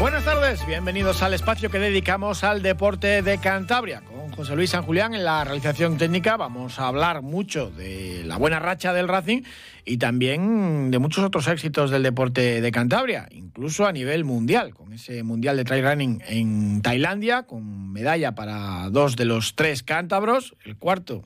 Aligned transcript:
Buenas 0.00 0.24
tardes, 0.24 0.66
bienvenidos 0.66 1.22
al 1.22 1.34
espacio 1.34 1.70
que 1.70 1.78
dedicamos 1.78 2.44
al 2.44 2.62
deporte 2.62 3.22
de 3.22 3.38
Cantabria. 3.38 4.02
Con 4.02 4.30
José 4.32 4.54
Luis 4.54 4.70
San 4.70 4.82
Julián 4.82 5.14
en 5.14 5.24
la 5.24 5.44
realización 5.44 5.96
técnica 5.96 6.36
vamos 6.36 6.78
a 6.78 6.88
hablar 6.88 7.22
mucho 7.22 7.70
de 7.70 8.22
la 8.24 8.36
buena 8.36 8.58
racha 8.58 8.92
del 8.92 9.08
Racing 9.08 9.42
y 9.84 9.96
también 9.96 10.90
de 10.90 10.98
muchos 10.98 11.24
otros 11.24 11.48
éxitos 11.48 11.90
del 11.90 12.02
deporte 12.02 12.60
de 12.60 12.72
Cantabria, 12.72 13.28
incluso 13.30 13.86
a 13.86 13.92
nivel 13.92 14.24
mundial, 14.24 14.74
con 14.74 14.92
ese 14.92 15.22
mundial 15.22 15.56
de 15.56 15.64
trail 15.64 15.84
running 15.84 16.22
en 16.26 16.82
Tailandia, 16.82 17.44
con 17.44 17.92
medalla 17.92 18.34
para 18.34 18.90
dos 18.90 19.16
de 19.16 19.24
los 19.24 19.54
tres 19.54 19.82
cántabros, 19.82 20.54
el 20.64 20.76
cuarto 20.76 21.22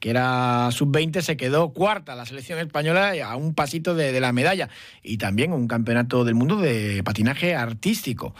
que 0.00 0.10
era 0.10 0.70
sub-20, 0.72 1.20
se 1.20 1.36
quedó 1.36 1.72
cuarta 1.72 2.14
la 2.14 2.24
selección 2.24 2.58
española 2.58 3.12
a 3.24 3.36
un 3.36 3.54
pasito 3.54 3.94
de, 3.94 4.18
la 4.18 4.32
medalla. 4.32 4.70
Y 5.02 5.18
también 5.18 5.52
un 5.52 5.68
campeonato 5.68 6.24
del 6.24 6.34
mundo 6.34 6.56
de 6.56 7.02
patinaje 7.04 7.54
artístico. 7.54 8.34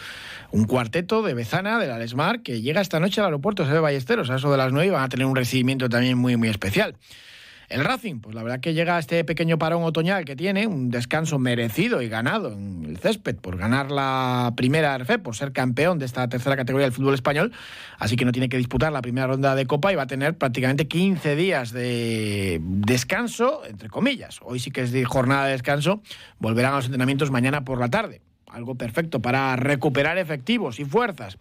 Un 0.50 0.64
cuarteto 0.64 1.22
de 1.22 1.34
Bezana, 1.34 1.78
de 1.78 1.86
la 1.86 1.98
Lesmar, 1.98 2.42
que 2.42 2.62
llega 2.62 2.80
esta 2.80 2.98
noche 2.98 3.20
al 3.20 3.26
aeropuerto 3.26 3.64
de 3.66 3.78
Ballesteros, 3.78 4.30
a 4.30 4.36
eso 4.36 4.50
de 4.50 4.56
las 4.56 4.72
nueve, 4.72 4.88
y 4.88 4.90
van 4.90 5.04
a 5.04 5.08
tener 5.08 5.26
un 5.26 5.36
recibimiento 5.36 5.88
también 5.88 6.16
muy, 6.16 6.36
muy 6.36 6.48
especial. 6.48 6.96
El 7.70 7.84
Racing, 7.84 8.18
pues 8.18 8.34
la 8.34 8.42
verdad 8.42 8.58
que 8.58 8.74
llega 8.74 8.96
a 8.96 8.98
este 8.98 9.22
pequeño 9.22 9.56
parón 9.56 9.84
otoñal 9.84 10.24
que 10.24 10.34
tiene, 10.34 10.66
un 10.66 10.90
descanso 10.90 11.38
merecido 11.38 12.02
y 12.02 12.08
ganado 12.08 12.52
en 12.52 12.84
el 12.84 12.98
césped 12.98 13.36
por 13.36 13.56
ganar 13.56 13.92
la 13.92 14.54
primera 14.56 14.98
RF, 14.98 15.18
por 15.18 15.36
ser 15.36 15.52
campeón 15.52 16.00
de 16.00 16.06
esta 16.06 16.28
tercera 16.28 16.56
categoría 16.56 16.86
del 16.86 16.92
fútbol 16.92 17.14
español, 17.14 17.52
así 18.00 18.16
que 18.16 18.24
no 18.24 18.32
tiene 18.32 18.48
que 18.48 18.56
disputar 18.56 18.90
la 18.90 19.02
primera 19.02 19.28
ronda 19.28 19.54
de 19.54 19.66
Copa 19.66 19.92
y 19.92 19.94
va 19.94 20.02
a 20.02 20.08
tener 20.08 20.36
prácticamente 20.36 20.88
15 20.88 21.36
días 21.36 21.70
de 21.70 22.58
descanso, 22.60 23.62
entre 23.64 23.88
comillas. 23.88 24.40
Hoy 24.42 24.58
sí 24.58 24.72
que 24.72 24.82
es 24.82 25.06
jornada 25.06 25.46
de 25.46 25.52
descanso, 25.52 26.02
volverán 26.40 26.72
a 26.72 26.76
los 26.76 26.86
entrenamientos 26.86 27.30
mañana 27.30 27.64
por 27.64 27.78
la 27.78 27.88
tarde 27.88 28.20
algo 28.52 28.74
perfecto 28.74 29.20
para 29.20 29.56
recuperar 29.56 30.18
efectivos 30.18 30.80
y 30.80 30.84
fuerzas. 30.84 31.38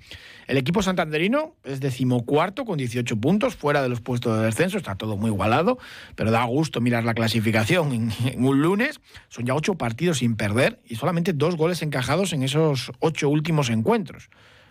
El 0.47 0.57
equipo 0.57 0.81
santanderino 0.81 1.55
es 1.63 1.79
decimocuarto 1.79 2.65
con 2.65 2.77
18 2.77 3.17
puntos, 3.17 3.55
fuera 3.55 3.81
de 3.81 3.89
los 3.89 4.01
puestos 4.01 4.37
de 4.37 4.45
descenso, 4.45 4.77
está 4.77 4.95
todo 4.95 5.17
muy 5.17 5.29
igualado, 5.29 5.77
pero 6.15 6.31
da 6.31 6.43
gusto 6.43 6.81
mirar 6.81 7.03
la 7.03 7.13
clasificación 7.13 7.93
en, 7.93 8.43
un 8.43 8.61
lunes. 8.61 8.99
Son 9.29 9.45
ya 9.45 9.55
ocho 9.55 9.75
partidos 9.75 10.19
sin 10.19 10.35
perder 10.35 10.79
y 10.85 10.95
solamente 10.95 11.33
dos 11.33 11.55
goles 11.55 11.81
encajados 11.81 12.33
en 12.33 12.43
esos 12.43 12.91
ocho 12.99 13.29
últimos 13.29 13.69
encuentros. 13.69 14.29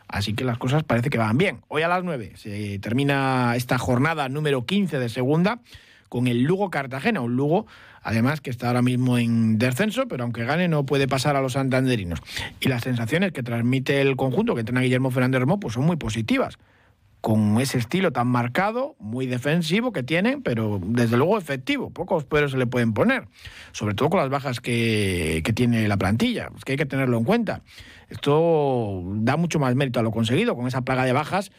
Así 0.08 0.32
que 0.32 0.44
las 0.44 0.56
cosas 0.56 0.84
parece 0.84 1.10
que 1.10 1.18
van 1.18 1.36
bien. 1.36 1.60
Hoy 1.68 1.82
a 1.82 1.88
las 1.88 2.02
9 2.02 2.32
se 2.36 2.78
termina 2.78 3.54
esta 3.56 3.76
jornada 3.78 4.28
número 4.30 4.64
15 4.64 4.98
de 4.98 5.08
segunda 5.10 5.60
con 6.08 6.26
el 6.26 6.42
Lugo 6.42 6.70
Cartagena, 6.70 7.20
un 7.20 7.36
Lugo 7.36 7.66
además 8.02 8.40
que 8.40 8.50
está 8.50 8.68
ahora 8.68 8.82
mismo 8.82 9.18
en 9.18 9.58
descenso, 9.58 10.08
pero 10.08 10.24
aunque 10.24 10.44
gane 10.44 10.68
no 10.68 10.86
puede 10.86 11.08
pasar 11.08 11.36
a 11.36 11.42
los 11.42 11.54
santanderinos. 11.54 12.20
Y 12.60 12.68
las 12.68 12.82
sensaciones 12.82 13.32
que 13.32 13.42
transmite 13.42 14.00
el 14.00 14.16
conjunto 14.16 14.54
que 14.54 14.60
entrena 14.60 14.80
Guillermo 14.80 15.10
Fernández 15.10 15.40
Remo 15.40 15.60
pues 15.60 15.74
son 15.74 15.84
muy 15.84 15.96
positivas 15.96 16.58
con 17.20 17.60
ese 17.60 17.78
estilo 17.78 18.12
tan 18.12 18.28
marcado, 18.28 18.94
muy 19.00 19.26
defensivo 19.26 19.92
que 19.92 20.02
tiene, 20.02 20.38
pero 20.38 20.80
desde 20.82 21.16
luego 21.16 21.36
efectivo. 21.36 21.90
Pocos 21.90 22.24
poderes 22.24 22.52
se 22.52 22.58
le 22.58 22.66
pueden 22.66 22.92
poner, 22.92 23.26
sobre 23.72 23.94
todo 23.94 24.08
con 24.08 24.20
las 24.20 24.28
bajas 24.28 24.60
que, 24.60 25.42
que 25.44 25.52
tiene 25.52 25.88
la 25.88 25.96
plantilla, 25.96 26.50
es 26.56 26.64
que 26.64 26.72
hay 26.72 26.78
que 26.78 26.86
tenerlo 26.86 27.18
en 27.18 27.24
cuenta. 27.24 27.62
Esto 28.08 29.02
da 29.16 29.36
mucho 29.36 29.58
más 29.58 29.74
mérito 29.74 29.98
a 30.00 30.02
lo 30.02 30.12
conseguido, 30.12 30.54
con 30.54 30.68
esa 30.68 30.82
plaga 30.82 31.04
de 31.04 31.12
bajas 31.12 31.50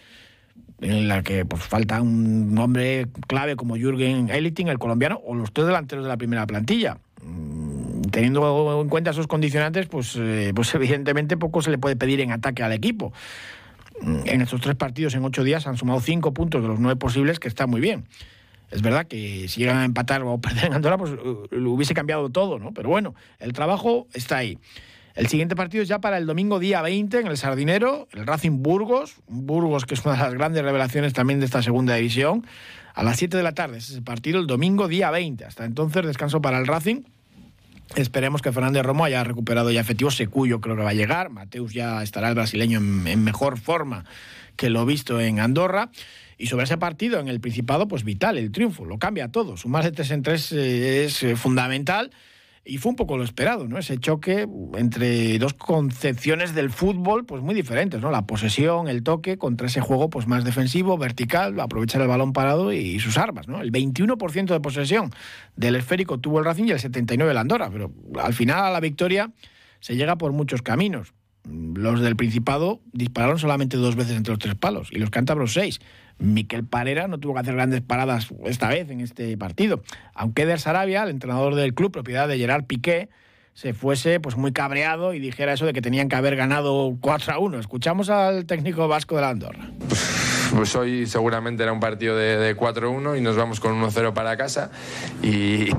en 0.81 1.07
la 1.07 1.23
que 1.23 1.45
pues, 1.45 1.63
falta 1.63 2.01
un 2.01 2.57
hombre 2.57 3.07
clave 3.28 3.56
como 3.56 3.75
Jürgen 3.75 4.29
Eiliting, 4.29 4.67
el 4.67 4.79
colombiano, 4.79 5.22
o 5.25 5.35
los 5.35 5.51
tres 5.51 5.67
delanteros 5.67 6.06
de 6.06 6.09
la 6.09 6.17
primera 6.17 6.45
plantilla. 6.47 6.97
Mm, 7.22 8.01
teniendo 8.12 8.81
en 8.81 8.89
cuenta 8.89 9.12
esos 9.12 9.28
condicionantes, 9.28 9.88
pues, 9.88 10.16
eh, 10.18 10.51
pues 10.56 10.73
evidentemente 10.75 11.38
poco 11.38 11.62
se 11.62 11.72
le 11.72 11.78
puede 11.78 11.95
pedir 11.95 12.22
en 12.22 12.31
ataque 12.31 12.63
al 12.63 12.72
equipo. 12.72 13.13
Mm, 14.01 14.19
en 14.25 14.41
estos 14.41 14.62
tres 14.62 14.75
partidos 14.75 15.13
en 15.16 15.25
ocho 15.25 15.44
días 15.44 15.68
han 15.68 15.78
sumado 15.78 16.00
cinco 16.00 16.34
puntos 16.34 16.62
de 16.62 16.68
los 16.68 16.79
nueve 16.79 16.97
posibles, 16.97 17.39
que 17.39 17.47
está 17.47 17.68
muy 17.68 17.81
bien. 17.81 18.06
Es 18.72 18.81
verdad 18.81 19.07
que 19.07 19.47
si 19.47 19.62
llegan 19.62 19.78
a 19.78 19.85
empatar 19.85 20.22
o 20.23 20.38
perder 20.41 20.66
en 20.66 20.73
Andorra, 20.73 20.97
pues 20.97 21.12
eh, 21.12 21.18
lo 21.51 21.72
hubiese 21.72 21.94
cambiado 21.94 22.29
todo, 22.29 22.59
¿no? 22.59 22.73
Pero 22.73 22.89
bueno, 22.89 23.16
el 23.39 23.53
trabajo 23.53 24.07
está 24.13 24.38
ahí. 24.38 24.57
El 25.19 25.28
siguiente 25.28 25.57
partido 25.57 25.84
es 25.84 25.90
ya 25.90 26.00
para 26.00 26.18
el 26.18 26.25
domingo 26.25 26.59
día 26.59 26.81
20 26.81 27.19
en 27.19 27.28
el 27.28 27.35
Sardinero, 27.35 28.07
el 28.13 28.25
Racing 28.25 28.63
Burgos, 28.63 29.16
Burgos 29.28 29.85
que 29.85 29.96
es 29.96 30.06
una 30.06 30.16
de 30.16 30.22
las 30.22 30.34
grandes 30.34 30.63
revelaciones 30.63 31.12
también 31.12 31.41
de 31.41 31.46
esta 31.46 31.62
segunda 31.62 31.96
división, 31.96 32.47
a 32.94 33.03
las 33.03 33.18
7 33.18 33.35
de 33.35 33.44
la 33.44 33.52
tarde 33.52 33.80
es 33.80 33.90
ese 33.90 34.02
partido 34.02 34.40
el 34.40 34.47
domingo 34.47 34.88
día 34.88 35.12
20. 35.12 35.44
Hasta 35.44 35.66
entonces 35.66 36.06
descanso 36.06 36.41
para 36.41 36.57
el 36.57 36.68
Racing. 36.68 37.02
Esperemos 37.97 38.41
que 38.41 38.53
Fernández 38.53 38.81
Romo 38.84 39.03
haya 39.03 39.22
recuperado 39.25 39.72
ya 39.72 39.81
efectivo. 39.81 40.09
Secuyo 40.09 40.62
creo 40.62 40.78
que 40.78 40.84
va 40.84 40.91
a 40.91 40.94
llegar. 40.94 41.30
Mateus 41.30 41.74
ya 41.74 42.01
estará 42.01 42.30
el 42.30 42.36
brasileño 42.36 42.78
en, 42.78 43.22
mejor 43.22 43.59
forma 43.59 44.06
que 44.56 44.69
lo 44.69 44.86
visto 44.86 45.19
en 45.19 45.41
Andorra. 45.41 45.90
Y 46.38 46.47
sobre 46.47 46.63
ese 46.63 46.78
partido 46.78 47.19
en 47.19 47.28
el 47.28 47.41
Principado, 47.41 47.90
pues 47.90 48.06
vital, 48.06 48.38
el 48.38 48.53
triunfo, 48.53 48.86
lo 48.86 48.97
cambia 48.97 49.28
todo. 49.28 49.57
Sumar 49.57 49.84
de 49.84 49.91
3 49.91 50.12
en 50.12 50.24
3 50.24 50.51
eh, 50.53 51.03
es 51.03 51.24
eh, 51.24 51.36
fundamental 51.36 52.12
y 52.69 52.78
fue 52.78 52.91
un 52.91 52.96
poco 52.96 53.18
lo 53.18 53.24
esperado, 53.24 53.68
¿no? 53.68 53.78
Ese 53.78 53.97
choque 53.97 54.47
entre 54.75 55.40
dos 55.40 55.56
concepciones 55.56 56.53
del 56.53 56.69
fútbol, 56.69 57.25
pues 57.25 57.41
muy 57.41 57.56
diferentes, 57.56 58.00
¿no? 58.00 58.12
La 58.12 58.28
posesión, 58.28 58.88
el 58.88 59.03
toque, 59.03 59.38
contra 59.38 59.68
ese 59.68 59.81
juego, 59.81 60.09
pues 60.09 60.28
más 60.28 60.44
defensivo, 60.44 60.97
vertical, 60.97 61.59
aprovechar 61.59 62.02
el 62.02 62.07
balón 62.07 62.31
parado 62.31 62.72
y 62.72 63.00
sus 63.00 63.18
armas, 63.18 63.47
¿no? 63.47 63.62
El 63.62 63.72
21% 63.72 64.46
de 64.46 64.59
posesión 64.59 65.09
del 65.56 65.75
esférico 65.75 66.19
tuvo 66.19 66.40
el 66.40 66.46
Racing 66.46 66.66
y 66.66 66.72
el 66.72 66.80
79% 66.80 67.30
el 67.30 67.38
Andorra, 67.38 67.69
pero 67.72 67.91
al 68.22 68.34
final 68.34 68.63
a 68.63 68.69
la 68.69 68.80
victoria 68.80 69.31
se 69.80 69.96
llega 69.96 70.18
por 70.18 70.31
muchos 70.31 70.62
caminos. 70.62 71.13
Los 71.46 72.01
del 72.01 72.16
Principado 72.16 72.81
dispararon 72.91 73.40
solamente 73.40 73.78
dos 73.78 73.96
veces 73.96 74.16
entre 74.16 74.34
los 74.34 74.40
tres 74.40 74.56
palos 74.56 74.90
y 74.91 75.00
los 75.00 75.09
cántabros 75.09 75.53
seis. 75.53 75.80
Miquel 76.19 76.66
Parera 76.66 77.07
no 77.07 77.18
tuvo 77.18 77.34
que 77.34 77.40
hacer 77.40 77.56
grandes 77.56 77.81
paradas 77.81 78.28
esta 78.46 78.69
vez 78.69 78.90
en 78.90 79.02
este 79.02 79.38
partido. 79.38 79.81
Aunque 80.13 80.44
Eder 80.44 80.59
Sarabia, 80.59 81.03
el 81.03 81.09
entrenador 81.09 81.56
del 81.56 81.74
club, 81.74 81.91
propiedad 81.91 82.28
de 82.28 82.38
Gerard 82.38 82.66
Piqué, 82.66 83.09
se 83.53 83.74
fuese 83.74 84.19
pues 84.19 84.38
muy 84.38 84.53
cabreado 84.53 85.13
y 85.13 85.19
dijera 85.19 85.53
eso 85.53 85.66
de 85.66 85.74
que 85.74 85.81
tenían 85.81 86.07
que 86.07 86.16
haber 86.16 86.35
ganado 86.35 86.96
4 87.02 87.34
a 87.34 87.40
1. 87.40 87.59
Escuchamos 87.59 88.09
al 88.09 88.46
técnico 88.46 88.88
vasco 88.88 89.16
de 89.16 89.22
la 89.22 89.30
Andorra. 89.30 89.69
Pues 90.55 90.75
hoy 90.75 91.05
seguramente 91.05 91.63
era 91.63 91.71
un 91.71 91.79
partido 91.79 92.15
de, 92.15 92.55
4-1 92.57 93.17
y 93.17 93.21
nos 93.21 93.35
vamos 93.35 93.59
con 93.59 93.79
1-0 93.81 94.13
para 94.13 94.35
casa 94.35 94.71
y, 95.23 95.69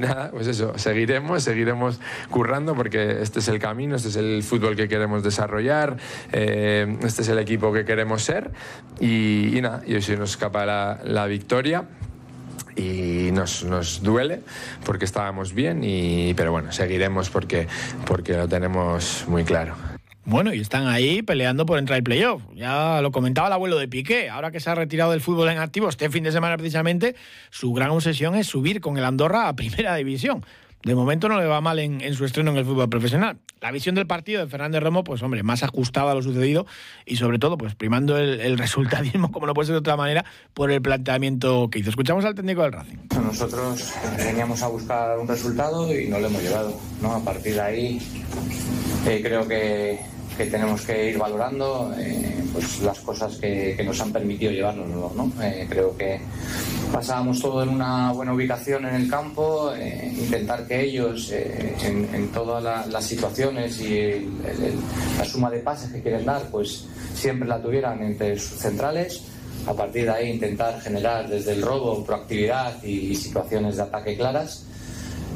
nada, 0.00 0.30
pues 0.30 0.46
eso, 0.46 0.76
seguiremos, 0.78 1.42
seguiremos 1.42 2.00
currando 2.30 2.74
porque 2.74 3.22
este 3.22 3.40
es 3.40 3.48
el 3.48 3.58
camino, 3.58 3.96
este 3.96 4.08
es 4.08 4.16
el 4.16 4.42
fútbol 4.42 4.76
que 4.76 4.88
queremos 4.88 5.22
desarrollar, 5.22 5.96
eh, 6.32 6.96
este 7.02 7.22
es 7.22 7.28
el 7.28 7.38
equipo 7.38 7.72
que 7.72 7.84
queremos 7.84 8.22
ser 8.22 8.50
y, 9.00 9.58
nada, 9.60 9.82
y 9.86 9.94
hoy 9.94 10.02
se 10.02 10.16
nos 10.16 10.30
escapa 10.30 10.64
la, 10.64 11.00
la 11.04 11.26
victoria 11.26 11.84
y 12.76 13.30
nos, 13.32 13.64
nos, 13.64 14.02
duele 14.02 14.40
porque 14.84 15.04
estábamos 15.04 15.52
bien, 15.52 15.82
y, 15.84 16.34
pero 16.34 16.52
bueno, 16.52 16.72
seguiremos 16.72 17.30
porque, 17.30 17.66
porque 18.06 18.34
lo 18.34 18.48
tenemos 18.48 19.24
muy 19.28 19.44
claro. 19.44 19.91
Bueno, 20.24 20.54
y 20.54 20.60
están 20.60 20.86
ahí 20.86 21.22
peleando 21.22 21.66
por 21.66 21.78
entrar 21.78 21.96
al 21.96 22.04
playoff. 22.04 22.42
Ya 22.54 23.00
lo 23.02 23.10
comentaba 23.10 23.48
el 23.48 23.52
abuelo 23.54 23.76
de 23.78 23.88
Piqué. 23.88 24.30
Ahora 24.30 24.52
que 24.52 24.60
se 24.60 24.70
ha 24.70 24.74
retirado 24.74 25.10
del 25.10 25.20
fútbol 25.20 25.48
en 25.48 25.58
activo, 25.58 25.88
este 25.88 26.08
fin 26.10 26.22
de 26.22 26.30
semana 26.30 26.56
precisamente, 26.56 27.16
su 27.50 27.72
gran 27.72 27.90
obsesión 27.90 28.36
es 28.36 28.46
subir 28.46 28.80
con 28.80 28.96
el 28.98 29.04
Andorra 29.04 29.48
a 29.48 29.56
primera 29.56 29.96
división. 29.96 30.44
De 30.84 30.96
momento 30.96 31.28
no 31.28 31.38
le 31.38 31.46
va 31.46 31.60
mal 31.60 31.78
en, 31.78 32.14
su 32.14 32.24
estreno 32.24 32.50
en 32.50 32.56
el 32.56 32.64
fútbol 32.64 32.88
profesional. 32.88 33.38
La 33.60 33.70
visión 33.70 33.94
del 33.94 34.08
partido 34.08 34.40
de 34.40 34.48
Fernández 34.48 34.82
Romo, 34.82 35.04
pues 35.04 35.22
hombre, 35.22 35.44
más 35.44 35.62
ajustada 35.62 36.10
a 36.10 36.14
lo 36.16 36.22
sucedido 36.22 36.66
y 37.06 37.16
sobre 37.16 37.38
todo, 37.38 37.56
pues 37.56 37.76
primando 37.76 38.18
el, 38.18 38.40
el, 38.40 38.58
resultadismo, 38.58 39.30
como 39.30 39.46
no 39.46 39.54
puede 39.54 39.66
ser 39.66 39.74
de 39.74 39.78
otra 39.78 39.96
manera, 39.96 40.24
por 40.54 40.72
el 40.72 40.82
planteamiento 40.82 41.68
que 41.70 41.78
hizo. 41.78 41.90
Escuchamos 41.90 42.24
al 42.24 42.34
técnico 42.34 42.62
del 42.62 42.72
Racing. 42.72 42.96
Nosotros 43.14 43.92
veníamos 44.18 44.60
a 44.62 44.68
buscar 44.68 45.18
un 45.20 45.28
resultado 45.28 45.96
y 45.96 46.08
no 46.08 46.18
lo 46.18 46.26
hemos 46.26 46.42
llevado. 46.42 46.76
¿no? 47.00 47.12
A 47.12 47.24
partir 47.24 47.54
de 47.54 47.60
ahí, 47.60 48.02
eh, 49.06 49.20
creo 49.22 49.46
que 49.46 50.00
que 50.36 50.46
tenemos 50.46 50.82
que 50.82 51.10
ir 51.10 51.18
valorando 51.18 51.92
eh, 51.98 52.42
pues 52.52 52.80
las 52.80 52.98
cosas 53.00 53.36
que, 53.36 53.80
nos 53.84 54.00
han 54.00 54.12
permitido 54.12 54.52
llevarnos. 54.52 54.88
¿no? 54.88 55.32
Eh, 55.42 55.66
creo 55.68 55.96
que 55.96 56.20
pasábamos 56.92 57.40
todo 57.40 57.62
en 57.62 57.70
una 57.70 58.12
buena 58.12 58.34
ubicación 58.34 58.86
en 58.86 58.94
el 58.94 59.10
campo, 59.10 59.72
eh, 59.74 60.12
intentar 60.16 60.66
que 60.66 60.82
ellos 60.82 61.32
en, 61.32 62.28
todas 62.32 62.88
las 62.88 63.04
situaciones 63.04 63.80
y 63.80 64.28
la 65.18 65.24
suma 65.24 65.50
de 65.50 65.58
pases 65.58 65.92
que 65.92 66.02
quieren 66.02 66.24
dar, 66.24 66.42
pues 66.50 66.86
siempre 67.14 67.48
la 67.48 67.60
tuvieran 67.60 68.02
entre 68.02 68.38
sus 68.38 68.58
centrales. 68.58 69.22
A 69.66 69.74
partir 69.74 70.04
de 70.04 70.10
ahí 70.10 70.30
intentar 70.30 70.80
generar 70.80 71.28
desde 71.28 71.52
el 71.52 71.62
robo 71.62 72.04
proactividad 72.04 72.82
y 72.82 73.14
situaciones 73.14 73.76
de 73.76 73.82
ataque 73.82 74.16
claras 74.16 74.66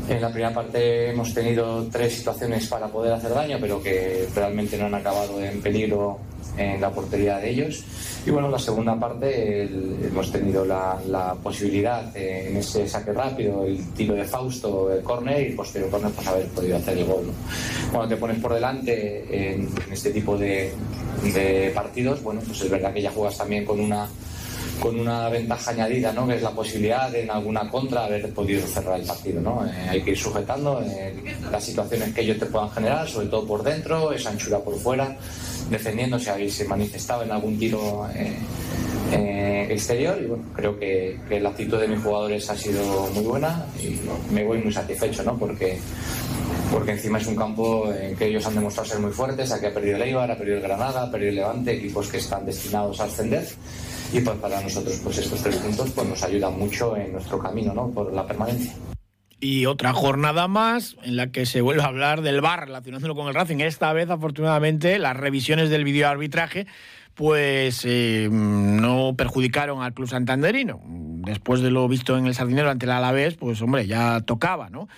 en 0.09 0.21
la 0.21 0.29
primera 0.31 0.55
parte 0.55 1.11
hemos 1.11 1.33
tenido 1.35 1.87
tres 1.91 2.15
situaciones 2.15 2.67
para 2.69 2.89
poder 2.89 3.13
hacer 3.15 3.33
daño, 3.33 3.59
pero 3.61 3.83
que 3.83 4.29
realmente 4.35 4.79
no 4.79 4.87
han 4.87 4.95
acabado 4.95 5.43
en 5.43 5.61
peligro 5.61 6.19
en 6.57 6.81
la 6.81 6.91
portería 6.91 7.39
de 7.39 7.51
ellos. 7.51 7.85
Y 8.25 8.31
bueno, 8.31 8.47
en 8.47 8.53
la 8.53 8.59
segunda 8.59 8.99
parte 8.99 9.63
hemos 9.65 10.33
tenido 10.33 10.65
la, 10.65 11.37
posibilidad 11.43 12.17
en 12.17 12.57
ese 12.57 12.89
saque 12.89 13.13
rápido, 13.13 13.65
el 13.65 13.93
tiro 13.95 14.15
de 14.15 14.25
Fausto, 14.25 14.93
el 14.93 15.03
córner 15.03 15.51
y 15.51 15.55
posterior 15.55 15.91
córner, 15.91 16.13
pues 16.13 16.27
haber 16.27 16.47
podido 16.47 16.77
hacer 16.77 16.99
el 16.99 17.05
gol. 17.05 17.33
Cuando 17.91 18.09
te 18.09 18.17
pones 18.17 18.39
por 18.39 18.55
delante 18.55 19.53
en, 19.53 19.69
este 19.91 20.11
tipo 20.11 20.37
de, 20.37 20.73
de 21.23 21.71
partidos, 21.75 22.23
bueno, 22.23 22.41
pues 22.47 22.61
es 22.63 22.71
verdad 22.71 22.93
que 22.93 23.03
ya 23.03 23.11
juegas 23.11 23.39
también 23.39 23.65
con 23.65 23.79
una 23.79 24.09
con 24.81 24.99
una 24.99 25.29
ventaja 25.29 25.71
añadida, 25.71 26.13
¿no? 26.13 26.27
que 26.27 26.37
es 26.37 26.43
la 26.43 26.51
posibilidad 26.51 27.11
de 27.11 27.23
en 27.23 27.31
alguna 27.31 27.69
contra 27.69 28.05
haber 28.05 28.33
podido 28.33 28.67
cerrar 28.67 29.01
el 29.01 29.07
partido. 29.07 29.41
¿no? 29.41 29.65
Eh, 29.67 29.71
hay 29.89 30.03
que 30.03 30.11
ir 30.13 30.19
sujetando 30.19 30.83
eh, 30.83 31.15
las 31.51 31.65
situaciones 31.65 32.15
que 32.15 32.23
ellos 32.23 32.39
te 32.39 32.47
puedan 32.47 32.71
generar, 32.71 33.09
sobre 33.09 33.27
todo 33.27 33.47
por 33.47 33.63
dentro, 33.63 34.13
esa 34.13 34.31
anchura 34.31 34.59
por 34.61 34.79
fuera, 34.79 35.17
defendiendo 35.71 36.19
si 36.19 36.31
habéis 36.31 36.67
manifestado 36.69 37.23
en 37.23 37.33
algún 37.33 37.59
tiro 37.59 38.09
eh, 38.15 39.67
exterior. 39.71 40.19
Y 40.23 40.27
bueno, 40.27 40.45
creo 40.55 40.79
que, 40.79 41.19
la 41.41 41.51
actitud 41.51 41.79
de 41.79 41.89
mis 41.89 42.03
jugadores 42.03 42.49
ha 42.51 42.57
sido 42.57 43.09
muy 43.15 43.25
buena 43.25 43.67
y 43.81 43.99
me 44.33 44.45
voy 44.45 44.59
muy 44.59 44.73
satisfecho, 44.73 45.23
¿no? 45.23 45.39
porque 45.39 45.79
porque 46.71 46.93
encima 46.93 47.19
es 47.19 47.27
un 47.29 47.37
campo 47.37 47.93
en 47.93 48.17
que 48.17 48.27
ellos 48.27 48.45
han 48.45 48.57
demostrado 48.57 48.89
ser 48.89 48.99
muy 48.99 49.13
fuertes, 49.13 49.53
aquí 49.53 49.67
ha 49.67 49.73
perdido 49.73 49.97
el 49.97 50.03
Eibar, 50.03 50.29
ha 50.29 50.37
perdido 50.37 50.57
el 50.57 50.63
Granada, 50.65 51.05
ha 51.05 51.11
perdido 51.11 51.31
el 51.31 51.37
Levante, 51.37 51.73
equipos 51.75 52.09
que 52.09 52.17
están 52.17 52.45
destinados 52.45 53.01
a 53.01 53.05
ascender 53.05 53.47
y 54.13 54.21
pues 54.21 54.37
para 54.39 54.61
nosotros 54.61 55.01
pues 55.03 55.19
estos 55.19 55.43
tres 55.43 55.57
puntos 55.57 55.91
pues 55.91 56.09
nos 56.09 56.23
ayudan 56.23 56.59
mucho 56.59 56.97
en 56.97 57.13
nuestro 57.13 57.39
camino 57.39 57.75
¿no? 57.75 57.91
por 57.91 58.13
la 58.13 58.27
permanencia. 58.27 58.73
Y 59.39 59.67
otra 59.67 59.93
jornada 59.93 60.49
más 60.49 60.97
en 61.03 61.17
la 61.17 61.31
que 61.31 61.45
se 61.45 61.61
vuelve 61.61 61.83
a 61.83 61.87
hablar 61.87 62.23
del 62.23 62.41
VAR 62.41 62.67
relacionándolo 62.67 63.15
con 63.15 63.29
el 63.29 63.35
Racing. 63.35 63.59
Esta 63.59 63.93
vez, 63.93 64.09
afortunadamente, 64.09 64.99
las 64.99 65.15
revisiones 65.15 65.69
del 65.69 65.85
videoarbitraje 65.85 66.67
pues 67.15 67.83
eh, 67.85 68.29
no 68.31 69.15
perjudicaron 69.17 69.83
al 69.83 69.95
club 69.95 70.09
santanderino. 70.09 70.81
Después 70.85 71.61
de 71.61 71.71
lo 71.71 71.89
visto 71.89 72.17
en 72.17 72.27
el 72.27 72.35
Sardinero 72.35 72.71
ante 72.71 72.85
el 72.87 72.93
Alavés, 72.93 73.37
pues 73.37 73.61
hombre, 73.63 73.87
ya 73.87 74.21
tocaba, 74.21 74.69
¿no? 74.69 74.89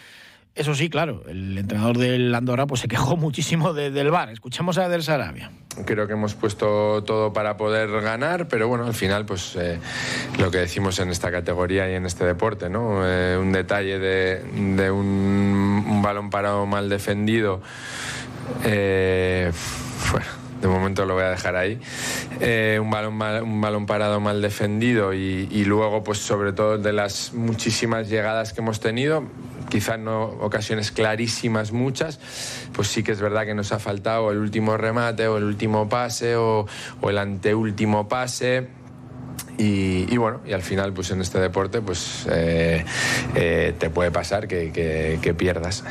Eso 0.58 0.74
sí, 0.74 0.90
claro, 0.90 1.22
el 1.28 1.56
entrenador 1.56 1.98
del 1.98 2.34
Andorra 2.34 2.66
pues 2.66 2.80
se 2.80 2.88
quejó 2.88 3.16
muchísimo 3.16 3.72
del 3.72 4.10
VAR. 4.10 4.30
Escuchamos 4.30 4.76
a 4.76 4.88
Del 4.88 5.04
Sarabia. 5.04 5.52
Creo 5.84 6.08
que 6.08 6.14
hemos 6.14 6.34
puesto 6.34 7.04
todo 7.04 7.32
para 7.32 7.56
poder 7.56 7.88
ganar, 8.00 8.48
pero 8.48 8.66
bueno, 8.66 8.84
al 8.84 8.94
final 8.94 9.24
pues 9.24 9.54
eh, 9.54 9.78
lo 10.40 10.50
que 10.50 10.58
decimos 10.58 10.98
en 10.98 11.10
esta 11.10 11.30
categoría 11.30 11.88
y 11.88 11.94
en 11.94 12.06
este 12.06 12.24
deporte, 12.24 12.68
¿no? 12.68 13.06
Eh, 13.06 13.38
un 13.40 13.52
detalle 13.52 14.00
de, 14.00 14.90
un, 14.90 16.00
balón 16.02 16.28
parado 16.30 16.66
mal 16.66 16.88
defendido. 16.88 17.62
Eh, 18.64 19.52
de 20.60 20.66
momento 20.66 21.04
lo 21.06 21.14
voy 21.14 21.22
a 21.22 21.30
dejar 21.30 21.54
ahí. 21.54 21.78
un, 22.80 22.90
balón 22.90 23.22
un 23.44 23.60
balón 23.60 23.86
parado 23.86 24.18
mal 24.18 24.42
defendido 24.42 25.14
y, 25.14 25.64
luego, 25.66 26.02
pues 26.02 26.18
sobre 26.18 26.52
todo 26.52 26.78
de 26.78 26.92
las 26.92 27.32
muchísimas 27.32 28.08
llegadas 28.08 28.52
que 28.52 28.60
hemos 28.60 28.80
tenido, 28.80 29.22
quizás 29.68 29.98
no 29.98 30.24
ocasiones 30.24 30.90
clarísimas 30.90 31.72
muchas, 31.72 32.18
pues 32.72 32.88
sí 32.88 33.02
que 33.02 33.12
es 33.12 33.20
verdad 33.20 33.44
que 33.44 33.54
nos 33.54 33.72
ha 33.72 33.78
faltado 33.78 34.30
el 34.30 34.38
último 34.38 34.76
remate 34.76 35.28
o 35.28 35.36
el 35.36 35.44
último 35.44 35.88
pase 35.88 36.36
o, 36.36 36.66
el 37.02 37.18
anteúltimo 37.18 38.08
pase. 38.08 38.68
Y, 39.56 40.16
bueno, 40.16 40.40
y 40.46 40.52
al 40.52 40.62
final, 40.62 40.92
pues 40.92 41.10
en 41.10 41.20
este 41.20 41.40
deporte, 41.40 41.80
pues 41.80 42.28
eh, 42.30 42.84
eh, 43.34 43.74
te 43.76 43.90
puede 43.90 44.12
pasar 44.12 44.46
que, 44.46 45.34
pierdas. 45.36 45.82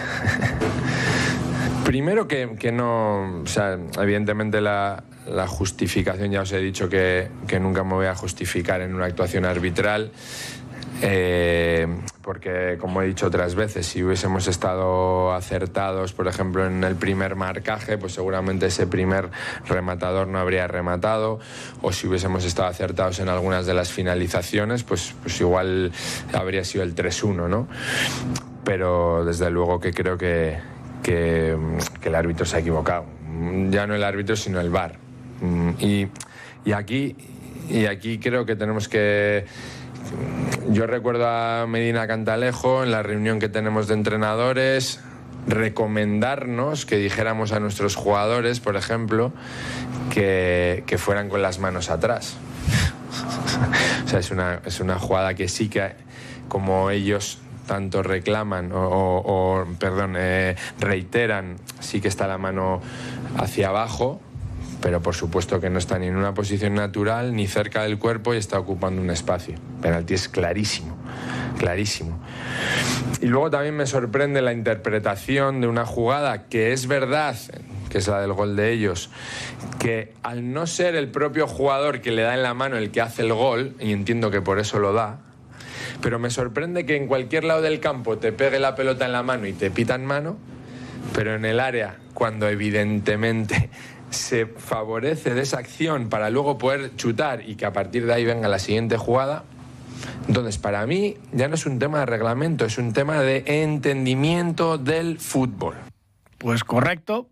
Primero 1.85 2.29
que, 2.29 2.71
no, 2.71 3.41
o 3.41 3.45
sea, 3.45 3.77
evidentemente 3.99 4.61
la, 4.61 5.03
justificación, 5.47 6.31
ya 6.31 6.41
os 6.41 6.51
he 6.53 6.59
dicho 6.59 6.87
que, 6.87 7.27
que, 7.45 7.59
nunca 7.59 7.83
me 7.83 7.93
voy 7.93 8.05
a 8.05 8.15
justificar 8.15 8.79
en 8.79 8.95
una 8.95 9.05
actuación 9.05 9.43
arbitral. 9.43 10.11
Eh, 11.01 11.87
porque, 12.23 12.77
como 12.79 13.01
he 13.01 13.07
dicho 13.07 13.27
otras 13.27 13.55
veces, 13.55 13.85
si 13.85 14.03
hubiésemos 14.03 14.47
estado 14.47 15.33
acertados, 15.33 16.13
por 16.13 16.27
ejemplo, 16.27 16.65
en 16.65 16.83
el 16.83 16.95
primer 16.95 17.35
marcaje, 17.35 17.97
pues 17.97 18.13
seguramente 18.13 18.65
ese 18.67 18.87
primer 18.87 19.29
rematador 19.67 20.27
no 20.27 20.39
habría 20.39 20.67
rematado, 20.67 21.39
o 21.81 21.91
si 21.91 22.07
hubiésemos 22.07 22.45
estado 22.45 22.67
acertados 22.67 23.19
en 23.19 23.29
algunas 23.29 23.65
de 23.65 23.73
las 23.73 23.91
finalizaciones, 23.91 24.83
pues, 24.83 25.13
pues 25.21 25.39
igual 25.39 25.91
habría 26.33 26.63
sido 26.63 26.83
el 26.83 26.95
3-1, 26.95 27.47
¿no? 27.47 27.67
Pero 28.63 29.23
desde 29.23 29.49
luego 29.51 29.79
que 29.79 29.93
creo 29.93 30.17
que, 30.17 30.57
que, 31.03 31.55
el 32.03 32.15
árbitro 32.15 32.45
se 32.45 32.57
ha 32.57 32.59
equivocado. 32.59 33.05
Ya 33.69 33.85
no 33.85 33.95
el 33.95 34.03
árbitro, 34.03 34.35
sino 34.35 34.59
el 34.59 34.69
VAR. 34.69 34.95
Y, 35.79 36.07
y 36.65 36.71
aquí, 36.71 37.15
y 37.69 37.85
aquí 37.85 38.17
creo 38.17 38.45
que 38.45 38.55
tenemos 38.55 38.89
que 38.89 39.45
yo 40.69 40.87
recuerdo 40.87 41.27
a 41.27 41.65
Medina 41.67 42.07
Cantalejo 42.07 42.83
en 42.83 42.91
la 42.91 43.03
reunión 43.03 43.39
que 43.39 43.49
tenemos 43.49 43.87
de 43.87 43.95
entrenadores 43.95 44.99
recomendarnos 45.47 46.85
que 46.85 46.97
dijéramos 46.97 47.53
a 47.53 47.59
nuestros 47.59 47.95
jugadores, 47.95 48.59
por 48.59 48.75
ejemplo, 48.75 49.31
que, 50.13 50.83
fueran 50.97 51.29
con 51.29 51.41
las 51.41 51.59
manos 51.59 51.89
atrás. 51.89 52.35
o 54.05 54.07
sea, 54.09 54.19
es 54.19 54.31
una, 54.31 54.61
es 54.65 54.79
una 54.79 54.99
jugada 54.99 55.33
que 55.35 55.47
sí 55.47 55.69
que, 55.69 55.93
como 56.47 56.89
ellos 56.89 57.39
tanto 57.65 58.03
reclaman 58.03 58.71
o, 58.73 59.65
perdón, 59.79 60.15
eh, 60.17 60.55
reiteran, 60.79 61.57
sí 61.79 62.01
que 62.01 62.07
está 62.07 62.27
la 62.27 62.37
mano 62.37 62.81
hacia 63.37 63.69
abajo, 63.69 64.21
pero 64.81 65.01
por 65.01 65.15
supuesto 65.15 65.59
que 65.59 65.69
no 65.69 65.79
está 65.79 65.97
ni 65.97 66.07
en 66.07 66.15
una 66.15 66.33
posición 66.33 66.75
natural 66.75 67.35
ni 67.35 67.47
cerca 67.47 67.83
del 67.83 67.97
cuerpo 67.97 68.33
y 68.33 68.37
está 68.37 68.59
ocupando 68.59 69.01
un 69.01 69.09
espacio. 69.09 69.55
Penalti 69.81 70.13
es 70.13 70.29
clarísimo, 70.29 70.95
clarísimo. 71.57 72.19
Y 73.21 73.27
luego 73.27 73.49
también 73.49 73.75
me 73.75 73.85
sorprende 73.85 74.41
la 74.41 74.53
interpretación 74.53 75.61
de 75.61 75.67
una 75.67 75.85
jugada 75.85 76.47
que 76.47 76.73
es 76.73 76.87
verdad, 76.87 77.35
que 77.89 77.97
es 77.97 78.07
la 78.07 78.21
del 78.21 78.33
gol 78.33 78.55
de 78.55 78.71
ellos, 78.71 79.09
que 79.79 80.13
al 80.23 80.53
no 80.53 80.67
ser 80.67 80.95
el 80.95 81.09
propio 81.09 81.47
jugador 81.47 82.01
que 82.01 82.11
le 82.11 82.21
da 82.21 82.35
en 82.35 82.43
la 82.43 82.53
mano 82.53 82.77
el 82.77 82.91
que 82.91 83.01
hace 83.01 83.23
el 83.23 83.33
gol, 83.33 83.75
y 83.79 83.91
entiendo 83.91 84.29
que 84.29 84.41
por 84.41 84.59
eso 84.59 84.79
lo 84.79 84.93
da, 84.93 85.19
pero 86.01 86.19
me 86.19 86.29
sorprende 86.29 86.85
que 86.85 86.95
en 86.95 87.07
cualquier 87.07 87.43
lado 87.43 87.61
del 87.61 87.79
campo 87.79 88.17
te 88.17 88.31
pegue 88.31 88.59
la 88.59 88.75
pelota 88.75 89.05
en 89.05 89.13
la 89.13 89.23
mano 89.23 89.47
y 89.47 89.53
te 89.53 89.71
pitan 89.71 90.05
mano, 90.05 90.37
pero 91.15 91.35
en 91.35 91.45
el 91.45 91.59
área, 91.59 91.97
cuando 92.13 92.47
evidentemente 92.49 93.69
se 94.09 94.45
favorece 94.45 95.33
de 95.33 95.41
esa 95.41 95.59
acción 95.59 96.09
para 96.09 96.29
luego 96.29 96.57
poder 96.57 96.95
chutar 96.95 97.47
y 97.47 97.55
que 97.55 97.65
a 97.65 97.73
partir 97.73 98.05
de 98.05 98.13
ahí 98.13 98.25
venga 98.25 98.47
la 98.47 98.59
siguiente 98.59 98.97
jugada. 98.97 99.43
Entonces, 100.27 100.57
para 100.57 100.85
mí 100.85 101.15
ya 101.31 101.47
no 101.47 101.55
es 101.55 101.65
un 101.65 101.79
tema 101.79 101.99
de 101.99 102.05
reglamento, 102.05 102.65
es 102.65 102.77
un 102.77 102.93
tema 102.93 103.21
de 103.21 103.43
entendimiento 103.63 104.77
del 104.77 105.19
fútbol. 105.19 105.75
Pues 106.37 106.63
correcto, 106.63 107.29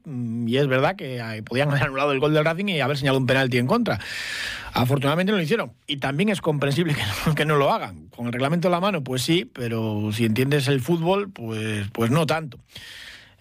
y 0.48 0.58
es 0.58 0.66
verdad 0.66 0.96
que 0.96 1.44
podían 1.46 1.70
haber 1.70 1.84
anulado 1.84 2.12
el 2.12 2.20
gol 2.20 2.34
del 2.34 2.44
Racing 2.44 2.70
y 2.70 2.82
haber 2.82 2.98
señalado 2.98 3.20
un 3.20 3.28
penalti 3.28 3.60
en 3.60 3.68
contra. 3.68 4.00
Afortunadamente 4.74 5.32
no 5.32 5.38
lo 5.38 5.44
hicieron. 5.44 5.74
Y 5.86 5.98
también 5.98 6.30
es 6.30 6.42
comprensible 6.42 6.96
que 6.96 7.04
no, 7.28 7.36
que 7.36 7.46
no 7.46 7.56
lo 7.56 7.72
hagan. 7.72 8.08
Con 8.08 8.26
el 8.26 8.34
reglamento 8.34 8.68
en 8.68 8.72
la 8.72 8.80
mano, 8.80 9.04
pues 9.04 9.22
sí, 9.22 9.46
pero 9.46 10.12
si 10.12 10.26
entiendes 10.26 10.68
el 10.68 10.82
fútbol, 10.82 11.30
pues, 11.30 11.88
pues 11.92 12.10
no 12.10 12.26
tanto. 12.26 12.58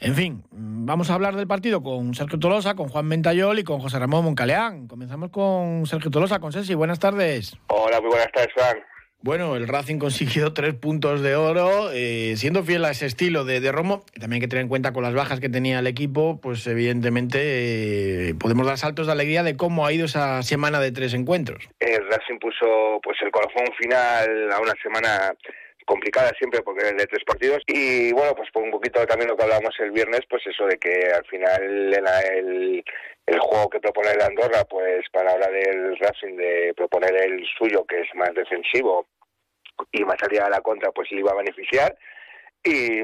En 0.04 0.14
fin, 0.14 0.44
vamos 0.50 1.08
a 1.08 1.14
hablar 1.14 1.34
del 1.34 1.46
partido 1.46 1.82
con 1.82 2.14
Sergio 2.14 2.38
Tolosa, 2.38 2.74
con 2.74 2.88
Juan 2.88 3.06
Mentayol 3.06 3.58
y 3.58 3.64
con 3.64 3.80
José 3.80 3.98
Ramón 3.98 4.22
Moncaleán. 4.26 4.86
Comenzamos 4.86 5.30
con 5.30 5.86
Sergio 5.86 6.10
Tolosa, 6.10 6.40
con 6.40 6.52
Ceci. 6.52 6.74
Buenas 6.74 6.98
tardes. 6.98 7.56
Hola, 7.68 8.02
muy 8.02 8.10
buenas 8.10 8.30
tardes, 8.30 8.52
Juan. 8.54 8.76
Bueno, 9.22 9.56
el 9.56 9.66
Racing 9.66 9.98
consiguió 9.98 10.52
tres 10.52 10.74
puntos 10.74 11.22
de 11.22 11.36
oro, 11.36 11.90
eh, 11.90 12.34
siendo 12.36 12.62
fiel 12.64 12.84
a 12.84 12.90
ese 12.90 13.06
estilo 13.06 13.46
de, 13.46 13.72
Romo. 13.72 14.04
También 14.12 14.34
hay 14.34 14.40
que 14.40 14.48
tener 14.48 14.64
en 14.64 14.68
cuenta 14.68 14.92
con 14.92 15.02
las 15.04 15.14
bajas 15.14 15.40
que 15.40 15.48
tenía 15.48 15.78
el 15.78 15.86
equipo, 15.86 16.38
pues 16.38 16.66
evidentemente 16.66 18.28
eh, 18.28 18.34
podemos 18.34 18.66
dar 18.66 18.76
saltos 18.76 19.06
de 19.06 19.12
alegría 19.12 19.42
de 19.42 19.56
cómo 19.56 19.86
ha 19.86 19.92
ido 19.94 20.04
esa 20.04 20.42
semana 20.42 20.80
de 20.80 20.92
tres 20.92 21.14
encuentros. 21.14 21.66
El 21.80 22.06
Racing 22.10 22.38
puso 22.38 23.00
pues 23.02 23.16
el 23.22 23.30
corazón 23.30 23.64
final 23.80 24.52
a 24.52 24.60
una 24.60 24.74
semana 24.82 25.32
complicada 25.84 26.30
siempre 26.38 26.62
porque 26.62 26.86
es 26.86 26.96
de 26.96 27.06
tres 27.06 27.24
partidos. 27.24 27.62
Y 27.66 28.12
bueno 28.12 28.34
pues 28.34 28.50
por 28.50 28.62
un 28.62 28.70
poquito 28.70 29.04
también 29.06 29.28
lo 29.30 29.36
que 29.36 29.44
hablábamos 29.44 29.74
el 29.80 29.90
viernes 29.90 30.20
pues 30.28 30.46
eso 30.46 30.66
de 30.66 30.78
que 30.78 31.12
al 31.12 31.24
final 31.26 31.94
el, 31.94 32.84
el, 33.26 33.38
juego 33.38 33.70
que 33.70 33.80
propone 33.80 34.10
el 34.12 34.22
Andorra 34.22 34.64
pues 34.64 35.04
para 35.12 35.32
hablar 35.32 35.52
del 35.52 35.96
Racing 35.98 36.36
de 36.36 36.74
proponer 36.76 37.14
el 37.16 37.44
suyo 37.58 37.84
que 37.84 38.00
es 38.00 38.08
más 38.14 38.34
defensivo 38.34 39.06
y 39.92 40.04
más 40.04 40.16
salida 40.20 40.46
a 40.46 40.50
la 40.50 40.60
contra 40.60 40.90
pues 40.92 41.10
le 41.10 41.20
iba 41.20 41.32
a 41.32 41.36
beneficiar. 41.36 41.96
Y 42.62 43.02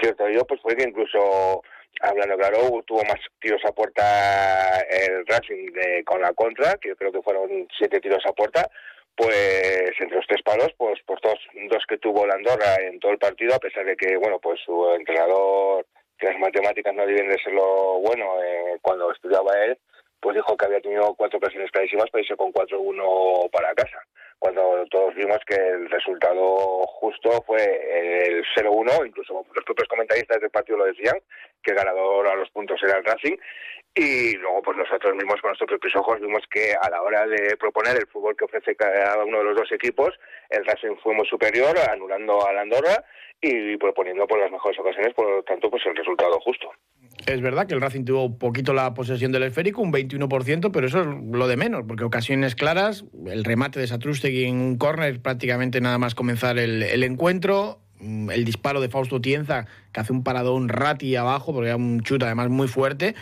cierto 0.00 0.28
yo 0.30 0.44
pues 0.46 0.60
fue 0.62 0.76
que 0.76 0.84
incluso 0.88 1.62
hablando 2.00 2.36
claro 2.36 2.82
tuvo 2.86 3.02
más 3.04 3.20
tiros 3.40 3.60
a 3.66 3.72
puerta 3.72 4.80
el 4.80 5.26
Racing 5.26 5.72
de, 5.72 6.02
con 6.04 6.22
la 6.22 6.32
contra 6.32 6.76
que 6.76 6.88
yo 6.88 6.96
creo 6.96 7.12
que 7.12 7.22
fueron 7.22 7.68
siete 7.76 8.00
tiros 8.00 8.24
a 8.26 8.32
puerta 8.32 8.68
pues 9.16 9.92
entre 9.98 10.16
los 10.16 10.26
tres 10.26 10.42
palos, 10.42 10.72
pues 10.76 11.00
por 11.06 11.20
dos, 11.20 11.38
dos 11.70 11.84
que 11.88 11.98
tuvo 11.98 12.26
la 12.26 12.34
Andorra 12.34 12.76
en 12.80 12.98
todo 12.98 13.12
el 13.12 13.18
partido, 13.18 13.54
a 13.54 13.58
pesar 13.58 13.84
de 13.84 13.96
que, 13.96 14.16
bueno, 14.16 14.38
pues 14.40 14.60
su 14.64 14.94
entrenador, 14.94 15.86
que 16.18 16.26
las 16.26 16.38
matemáticas 16.38 16.94
no 16.94 17.06
deben 17.06 17.28
de 17.28 17.38
ser 17.38 17.52
lo 17.52 17.98
bueno, 18.00 18.42
eh, 18.42 18.78
cuando 18.80 19.12
estudiaba 19.12 19.52
él, 19.64 19.78
pues 20.20 20.36
dijo 20.36 20.56
que 20.56 20.66
había 20.66 20.80
tenido 20.80 21.14
cuatro 21.14 21.38
ocasiones 21.38 21.70
clarísimas 21.72 22.08
para 22.10 22.22
irse 22.22 22.36
con 22.36 22.52
4-1 22.52 23.50
para 23.50 23.74
casa. 23.74 23.98
Cuando 24.42 24.84
todos 24.90 25.14
vimos 25.14 25.38
que 25.46 25.54
el 25.54 25.88
resultado 25.88 26.84
justo 26.98 27.30
fue 27.46 27.62
el 27.62 28.44
0-1, 28.56 29.06
incluso 29.06 29.46
los 29.54 29.64
propios 29.64 29.86
comentaristas 29.86 30.40
del 30.40 30.50
partido 30.50 30.78
lo 30.78 30.86
decían, 30.86 31.14
que 31.62 31.70
el 31.70 31.76
ganador 31.76 32.26
a 32.26 32.34
los 32.34 32.50
puntos 32.50 32.82
era 32.82 32.98
el 32.98 33.04
Racing, 33.04 33.36
y 33.94 34.36
luego 34.38 34.60
pues 34.62 34.78
nosotros 34.78 35.14
mismos 35.14 35.40
con 35.40 35.50
nuestros 35.50 35.68
propios 35.68 35.94
ojos 35.94 36.20
vimos 36.20 36.42
que 36.50 36.74
a 36.74 36.90
la 36.90 37.02
hora 37.02 37.24
de 37.28 37.56
proponer 37.56 37.96
el 37.96 38.08
fútbol 38.08 38.34
que 38.36 38.46
ofrece 38.46 38.74
cada 38.74 39.24
uno 39.24 39.38
de 39.38 39.44
los 39.44 39.56
dos 39.58 39.70
equipos, 39.70 40.10
el 40.50 40.66
Racing 40.66 40.96
fue 41.04 41.14
muy 41.14 41.28
superior, 41.28 41.78
anulando 41.88 42.44
a 42.44 42.52
la 42.52 42.62
Andorra 42.62 43.04
y 43.40 43.76
proponiendo 43.76 44.26
por 44.26 44.40
las 44.40 44.50
mejores 44.50 44.76
ocasiones, 44.80 45.14
por 45.14 45.30
lo 45.30 45.44
tanto 45.44 45.70
pues 45.70 45.86
el 45.86 45.94
resultado 45.94 46.40
justo. 46.40 46.68
Es 47.26 47.40
verdad 47.40 47.66
que 47.66 47.74
el 47.74 47.80
Racing 47.80 48.04
tuvo 48.04 48.36
poquito 48.36 48.72
la 48.72 48.94
posesión 48.94 49.30
del 49.30 49.44
esférico, 49.44 49.80
un 49.80 49.92
21%, 49.92 50.70
pero 50.72 50.86
eso 50.86 51.02
es 51.02 51.06
lo 51.06 51.46
de 51.46 51.56
menos, 51.56 51.84
porque 51.86 52.04
ocasiones 52.04 52.56
claras, 52.56 53.04
el 53.26 53.44
remate 53.44 53.78
de 53.78 53.86
Satrustegui 53.86 54.44
en 54.44 54.56
un 54.56 54.76
córner, 54.76 55.20
prácticamente 55.20 55.80
nada 55.80 55.98
más 55.98 56.14
comenzar 56.14 56.58
el, 56.58 57.02
encuentro, 57.04 57.80
mm, 58.00 58.30
el 58.30 58.44
disparo 58.44 58.80
de 58.80 58.88
Fausto 58.88 59.20
Tienza, 59.20 59.66
que 59.92 60.00
hace 60.00 60.12
un 60.12 60.24
paradón 60.24 60.68
rati 60.68 61.14
abajo, 61.14 61.52
porque 61.52 61.68
era 61.68 61.76
un 61.76 62.00
chute 62.00 62.24
además 62.24 62.48
muy 62.48 62.66
fuerte, 62.66 63.14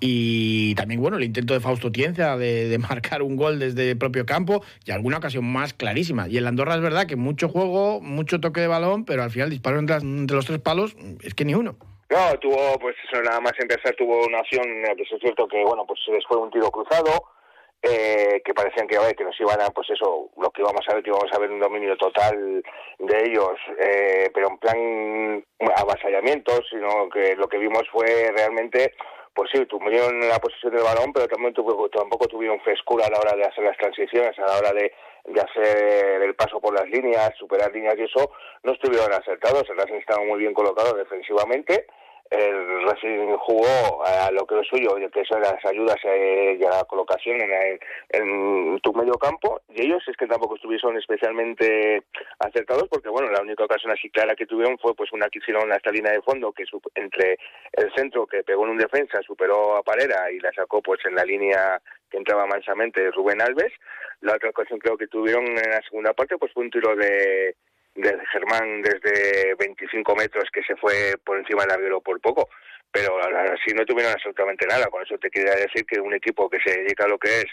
y 0.00 0.74
también, 0.76 1.00
bueno, 1.00 1.18
el 1.18 1.24
intento 1.24 1.52
de 1.52 1.60
Fausto 1.60 1.92
Tienza 1.92 2.36
de, 2.38 2.78
marcar 2.90 3.22
un 3.22 3.36
gol 3.36 3.58
desde 3.58 3.90
el 3.90 3.98
propio 3.98 4.24
campo 4.24 4.64
y 4.86 4.90
alguna 4.90 5.18
ocasión 5.18 5.44
más 5.44 5.74
clarísima. 5.74 6.26
Y 6.28 6.38
el 6.38 6.46
Andorra 6.46 6.74
es 6.74 6.80
verdad 6.80 7.06
que 7.06 7.16
mucho 7.16 7.48
juego, 7.48 8.00
mucho 8.00 8.40
toque 8.40 8.62
de 8.62 8.66
balón, 8.66 9.04
pero 9.04 9.22
al 9.22 9.30
final 9.30 9.50
disparo 9.50 9.78
entre, 9.78 10.00
los 10.34 10.46
tres 10.46 10.58
palos 10.58 10.96
es 11.22 11.34
que 11.34 11.44
ni 11.44 11.54
uno. 11.54 11.76
No, 12.10 12.36
tuvo, 12.40 12.76
pues 12.80 12.96
eso, 13.04 13.22
nada 13.22 13.40
más 13.40 13.52
empezar, 13.58 13.94
tuvo 13.94 14.26
una 14.26 14.40
opción, 14.40 14.64
que 14.96 15.02
es 15.02 15.20
cierto 15.20 15.46
que, 15.46 15.62
bueno, 15.62 15.86
pues 15.86 16.00
se 16.04 16.10
les 16.10 16.26
fue 16.26 16.38
un 16.38 16.50
tiro 16.50 16.68
cruzado, 16.68 17.30
eh, 17.82 18.42
que 18.44 18.52
parecían 18.52 18.88
que, 18.88 18.98
que 19.16 19.24
nos 19.24 19.38
iban 19.40 19.60
a, 19.60 19.70
pues 19.70 19.88
eso, 19.90 20.28
lo 20.36 20.50
que 20.50 20.60
íbamos 20.60 20.84
a 20.88 20.94
ver, 20.94 21.04
que 21.04 21.10
íbamos 21.10 21.32
a 21.32 21.38
ver 21.38 21.52
un 21.52 21.60
dominio 21.60 21.96
total 21.96 22.64
de 22.98 23.22
ellos, 23.24 23.56
eh, 23.78 24.28
pero 24.34 24.48
en 24.48 24.58
plan 24.58 25.44
avasallamiento, 25.76 26.52
sino 26.68 27.08
que 27.10 27.36
lo 27.36 27.48
que 27.48 27.58
vimos 27.58 27.84
fue 27.92 28.32
realmente 28.36 28.92
pues 29.32 29.48
sí, 29.52 29.64
tuvieron 29.66 30.18
la 30.28 30.40
posición 30.40 30.74
del 30.74 30.82
balón, 30.82 31.12
pero 31.12 31.28
también 31.28 31.54
tampoco 31.54 32.26
tuvieron 32.26 32.60
frescura 32.60 33.06
a 33.06 33.10
la 33.10 33.20
hora 33.20 33.36
de 33.36 33.44
hacer 33.44 33.64
las 33.64 33.76
transiciones, 33.76 34.36
a 34.38 34.46
la 34.46 34.58
hora 34.58 34.72
de, 34.72 34.92
hacer 35.40 36.22
el 36.22 36.34
paso 36.34 36.60
por 36.60 36.74
las 36.74 36.88
líneas, 36.90 37.32
superar 37.38 37.72
líneas 37.72 37.94
y 37.96 38.02
eso, 38.02 38.32
no 38.64 38.72
estuvieron 38.72 39.12
acertados. 39.12 39.70
El 39.70 39.76
Racing 39.76 39.94
estaba 39.94 40.24
muy 40.24 40.40
bien 40.40 40.52
colocado 40.52 40.94
defensivamente 40.94 41.86
el 42.30 42.84
Racing 42.84 43.36
jugó 43.38 44.04
a 44.06 44.30
lo 44.30 44.46
que 44.46 44.60
es 44.60 44.66
suyo, 44.68 44.94
que 45.12 45.24
son 45.24 45.40
las 45.40 45.64
ayudas 45.64 45.96
eh, 46.04 46.56
y 46.60 46.64
a 46.64 46.70
la 46.70 46.84
colocación 46.84 47.38
en, 48.10 48.80
tu 48.80 48.92
medio 48.92 49.14
campo, 49.14 49.60
y 49.68 49.82
ellos 49.82 50.02
es 50.06 50.16
que 50.16 50.26
tampoco 50.26 50.54
estuvieron 50.54 50.96
especialmente 50.96 52.04
acertados, 52.38 52.88
porque 52.88 53.08
bueno, 53.08 53.30
la 53.30 53.42
única 53.42 53.64
ocasión 53.64 53.92
así 53.92 54.08
clara 54.10 54.36
que 54.36 54.46
tuvieron 54.46 54.78
fue 54.78 54.94
pues 54.94 55.12
una 55.12 55.28
que 55.28 55.40
hicieron 55.40 55.72
esta 55.72 55.90
línea 55.90 56.12
de 56.12 56.22
fondo, 56.22 56.52
que 56.52 56.64
entre 56.94 57.38
el 57.72 57.92
centro 57.94 58.26
que 58.26 58.44
pegó 58.44 58.64
en 58.64 58.70
un 58.70 58.78
defensa, 58.78 59.20
superó 59.22 59.76
a 59.76 59.82
Parera 59.82 60.30
y 60.30 60.38
la 60.38 60.52
sacó 60.52 60.80
pues 60.80 61.00
en 61.04 61.16
la 61.16 61.24
línea 61.24 61.80
que 62.10 62.18
entraba 62.18 62.46
mansamente 62.46 63.10
Rubén 63.10 63.42
Alves. 63.42 63.72
La 64.20 64.34
otra 64.34 64.50
ocasión 64.50 64.78
creo 64.78 64.96
que 64.96 65.06
tuvieron 65.06 65.46
en 65.46 65.70
la 65.70 65.82
segunda 65.82 66.12
parte 66.12 66.38
pues 66.38 66.52
fue 66.52 66.64
un 66.64 66.70
tiro 66.70 66.94
de 66.94 67.56
de 67.94 68.18
Germán 68.32 68.82
desde 68.82 69.54
25 69.56 70.14
metros 70.14 70.44
que 70.52 70.62
se 70.62 70.76
fue 70.76 71.14
por 71.24 71.38
encima 71.38 71.62
del 71.62 71.70
larguero 71.70 72.00
por 72.00 72.20
poco, 72.20 72.48
pero 72.90 73.18
así 73.18 73.74
no 73.74 73.84
tuvieron 73.84 74.12
absolutamente 74.12 74.66
nada. 74.66 74.86
Con 74.86 75.02
eso 75.02 75.18
te 75.18 75.30
quería 75.30 75.54
decir 75.54 75.84
que 75.86 76.00
un 76.00 76.14
equipo 76.14 76.48
que 76.48 76.58
se 76.64 76.80
dedica 76.80 77.04
a 77.04 77.08
lo 77.08 77.18
que 77.18 77.40
es 77.40 77.46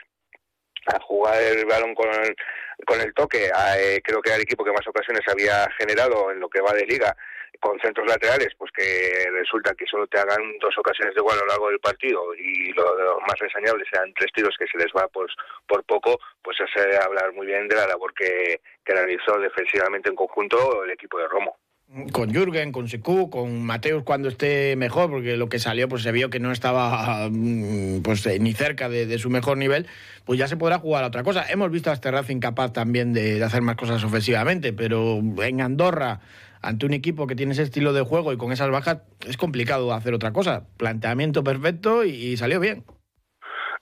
a 0.87 0.99
jugar 1.01 1.41
el 1.41 1.65
balón 1.65 1.93
con 1.93 2.09
el, 2.09 2.35
con 2.85 3.01
el 3.01 3.13
toque, 3.13 3.45
eh, 3.45 4.01
creo 4.03 4.21
que 4.21 4.29
era 4.29 4.37
el 4.37 4.43
equipo 4.43 4.63
que 4.63 4.71
más 4.71 4.87
ocasiones 4.87 5.21
había 5.27 5.67
generado 5.77 6.31
en 6.31 6.39
lo 6.39 6.49
que 6.49 6.61
va 6.61 6.73
de 6.73 6.85
liga 6.85 7.15
con 7.59 7.79
centros 7.79 8.07
laterales, 8.07 8.49
pues 8.57 8.71
que 8.71 9.29
resulta 9.31 9.73
que 9.75 9.85
solo 9.85 10.07
te 10.07 10.19
hagan 10.19 10.41
dos 10.59 10.77
ocasiones 10.77 11.15
de 11.15 11.21
gol 11.21 11.33
a 11.33 11.41
lo 11.41 11.47
largo 11.47 11.69
del 11.69 11.79
partido 11.79 12.35
y 12.35 12.71
lo, 12.73 13.19
más 13.21 13.39
reseñable 13.39 13.85
sean 13.91 14.13
tres 14.13 14.31
tiros 14.33 14.55
que 14.57 14.67
se 14.67 14.77
les 14.77 14.91
va 14.95 15.07
pues, 15.07 15.31
por 15.67 15.83
poco, 15.83 16.19
pues 16.41 16.57
hace 16.61 16.97
hablar 16.97 17.33
muy 17.33 17.47
bien 17.47 17.67
de 17.67 17.75
la 17.75 17.87
labor 17.87 18.13
que, 18.13 18.59
realizó 18.85 19.37
defensivamente 19.37 20.09
en 20.09 20.15
conjunto 20.15 20.83
el 20.85 20.91
equipo 20.91 21.19
de 21.19 21.27
Romo 21.27 21.57
con 22.11 22.33
Jürgen, 22.33 22.73
con 22.73 22.89
Secu, 22.89 23.29
con 23.29 23.63
Mateus 23.63 24.03
cuando 24.03 24.27
esté 24.27 24.75
mejor, 24.75 25.09
porque 25.09 25.37
lo 25.37 25.47
que 25.47 25.57
salió 25.57 25.87
pues 25.87 26.03
se 26.03 26.11
vio 26.11 26.29
que 26.29 26.39
no 26.39 26.51
estaba 26.51 27.29
mm, 27.31 28.01
pues 28.01 28.27
ni 28.41 28.53
cerca 28.53 28.89
de, 28.89 29.17
su 29.19 29.29
mejor 29.29 29.57
nivel, 29.57 29.87
pues 30.25 30.37
ya 30.37 30.49
se 30.49 30.57
podrá 30.57 30.79
jugar 30.79 31.05
a 31.05 31.07
otra 31.07 31.23
cosa. 31.23 31.45
Hemos 31.49 31.71
visto 31.71 31.89
a 31.89 31.93
este 31.93 32.11
capaz 32.41 32.73
también 32.73 33.13
de 33.13 33.41
hacer 33.41 33.61
más 33.61 33.77
cosas 33.77 34.03
ofensivamente, 34.03 34.73
pero 34.73 35.19
en 35.41 35.61
Andorra 35.61 36.19
ante 36.61 36.85
un 36.85 36.93
equipo 36.93 37.27
que 37.27 37.35
tiene 37.35 37.53
ese 37.53 37.63
estilo 37.63 37.93
de 37.93 38.01
juego 38.01 38.33
y 38.33 38.37
con 38.37 38.51
esas 38.51 38.69
bajas 38.69 38.99
es 39.27 39.37
complicado 39.37 39.93
hacer 39.93 40.13
otra 40.13 40.33
cosa. 40.33 40.65
Planteamiento 40.77 41.43
perfecto 41.43 42.03
y, 42.03 42.37
salió 42.37 42.59
bien. 42.59 42.83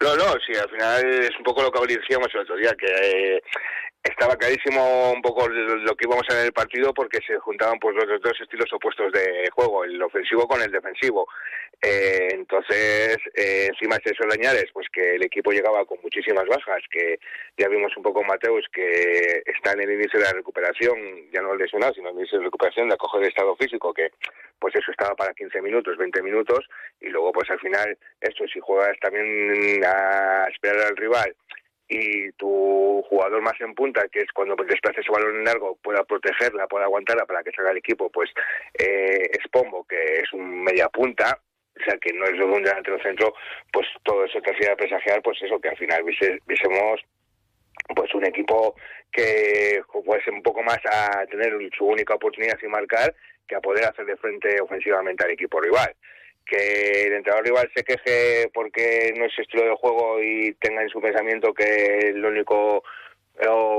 No, 0.01 0.15
no, 0.15 0.25
sí, 0.45 0.57
al 0.59 0.69
final 0.69 1.05
es 1.05 1.37
un 1.37 1.43
poco 1.43 1.63
lo 1.63 1.71
que 1.71 1.95
decíamos 1.95 2.27
el 2.33 2.41
otro 2.41 2.57
día, 2.57 2.75
que 2.77 2.85
eh, 2.87 3.41
estaba 4.05 4.37
clarísimo 4.37 5.13
un 5.13 5.21
poco 5.21 5.47
lo 5.49 5.95
que 5.95 6.05
íbamos 6.05 6.25
a 6.29 6.33
ver 6.33 6.41
en 6.41 6.47
el 6.47 6.53
partido 6.53 6.93
porque 6.93 7.19
se 7.25 7.39
juntaban 7.39 7.79
pues 7.79 7.95
los 7.95 8.21
dos 8.21 8.39
estilos 8.39 8.71
opuestos 8.71 9.11
de 9.11 9.49
juego, 9.51 9.83
el 9.83 10.01
ofensivo 10.01 10.47
con 10.47 10.61
el 10.61 10.71
defensivo. 10.71 11.27
Eh, 11.81 12.29
entonces, 12.31 13.17
eh, 13.33 13.67
encima 13.67 13.97
de 13.97 14.11
eso 14.11 14.23
le 14.27 14.65
pues 14.73 14.87
que 14.93 15.15
el 15.15 15.23
equipo 15.23 15.51
llegaba 15.51 15.85
con 15.85 15.97
muchísimas 16.03 16.45
bajas, 16.45 16.83
que 16.89 17.19
ya 17.57 17.67
vimos 17.67 17.95
un 17.97 18.03
poco 18.03 18.23
Mateus 18.23 18.65
que 18.71 19.41
está 19.45 19.73
en 19.73 19.81
el 19.81 19.91
inicio 19.91 20.19
de 20.19 20.25
la 20.25 20.33
recuperación, 20.33 20.97
ya 21.33 21.41
no 21.41 21.55
lesionado, 21.55 21.93
sino 21.93 22.09
en 22.09 22.15
el 22.15 22.21
inicio 22.21 22.37
de 22.37 22.45
recuperación 22.45 22.87
de 22.87 22.93
acoger 22.93 23.23
el 23.23 23.29
estado 23.29 23.55
físico, 23.55 23.93
que 23.93 24.11
pues 24.59 24.75
eso 24.75 24.91
estaba 24.91 25.15
para 25.15 25.33
15 25.33 25.61
minutos, 25.61 25.97
20 25.97 26.21
minutos, 26.21 26.65
y 27.01 27.07
luego 27.09 27.31
pues 27.31 27.49
al 27.49 27.59
final, 27.59 27.97
esto 28.21 28.45
si 28.47 28.59
juegas 28.59 28.97
también 29.01 29.83
a 29.83 30.47
esperar 30.51 30.87
al 30.87 30.97
rival 30.97 31.35
y 31.87 32.31
tu 32.33 33.03
jugador 33.09 33.41
más 33.41 33.59
en 33.59 33.75
punta, 33.75 34.07
que 34.11 34.21
es 34.21 34.31
cuando 34.33 34.55
desplaces 34.55 34.99
ese 34.99 35.11
balón 35.11 35.37
en 35.37 35.43
largo, 35.43 35.77
pueda 35.83 36.03
protegerla, 36.03 36.67
pueda 36.67 36.85
aguantarla 36.85 37.25
para 37.25 37.43
que 37.43 37.51
salga 37.51 37.71
el 37.71 37.77
equipo, 37.77 38.09
pues 38.09 38.29
eh, 38.73 39.29
es 39.31 39.47
Pombo, 39.51 39.85
que 39.85 40.21
es 40.21 40.33
un 40.33 40.63
media 40.63 40.89
punta, 40.89 41.39
o 41.79 41.83
sea 41.83 41.97
que 41.97 42.13
no 42.13 42.25
es 42.25 42.33
un 42.33 42.63
delantero 42.63 42.99
centro, 43.01 43.33
pues 43.71 43.87
todo 44.03 44.25
eso 44.25 44.41
te 44.41 44.51
hacía 44.51 44.75
presagiar, 44.75 45.21
pues 45.21 45.41
eso, 45.41 45.59
que 45.59 45.69
al 45.69 45.77
final 45.77 46.03
viésemos 46.03 47.01
pues 47.95 48.13
un 48.15 48.25
equipo 48.25 48.75
que 49.11 49.81
fuese 50.03 50.31
un 50.31 50.41
poco 50.41 50.63
más 50.63 50.79
a 50.91 51.25
tener 51.27 51.53
su 51.77 51.85
única 51.85 52.15
oportunidad 52.15 52.57
sin 52.59 52.71
marcar 52.71 53.13
que 53.47 53.55
a 53.55 53.61
poder 53.61 53.85
hacer 53.85 54.05
de 54.05 54.17
frente 54.17 54.59
ofensivamente 54.59 55.23
al 55.23 55.31
equipo 55.31 55.61
rival 55.61 55.93
que 56.45 57.03
el 57.07 57.13
entrenador 57.13 57.45
rival 57.45 57.71
se 57.75 57.83
queje 57.83 58.49
porque 58.53 59.13
no 59.17 59.25
es 59.25 59.37
estilo 59.37 59.63
de 59.63 59.75
juego 59.75 60.21
y 60.21 60.53
tenga 60.59 60.81
en 60.81 60.89
su 60.89 61.01
pensamiento 61.01 61.53
que 61.53 62.13
lo 62.15 62.29
único 62.29 62.83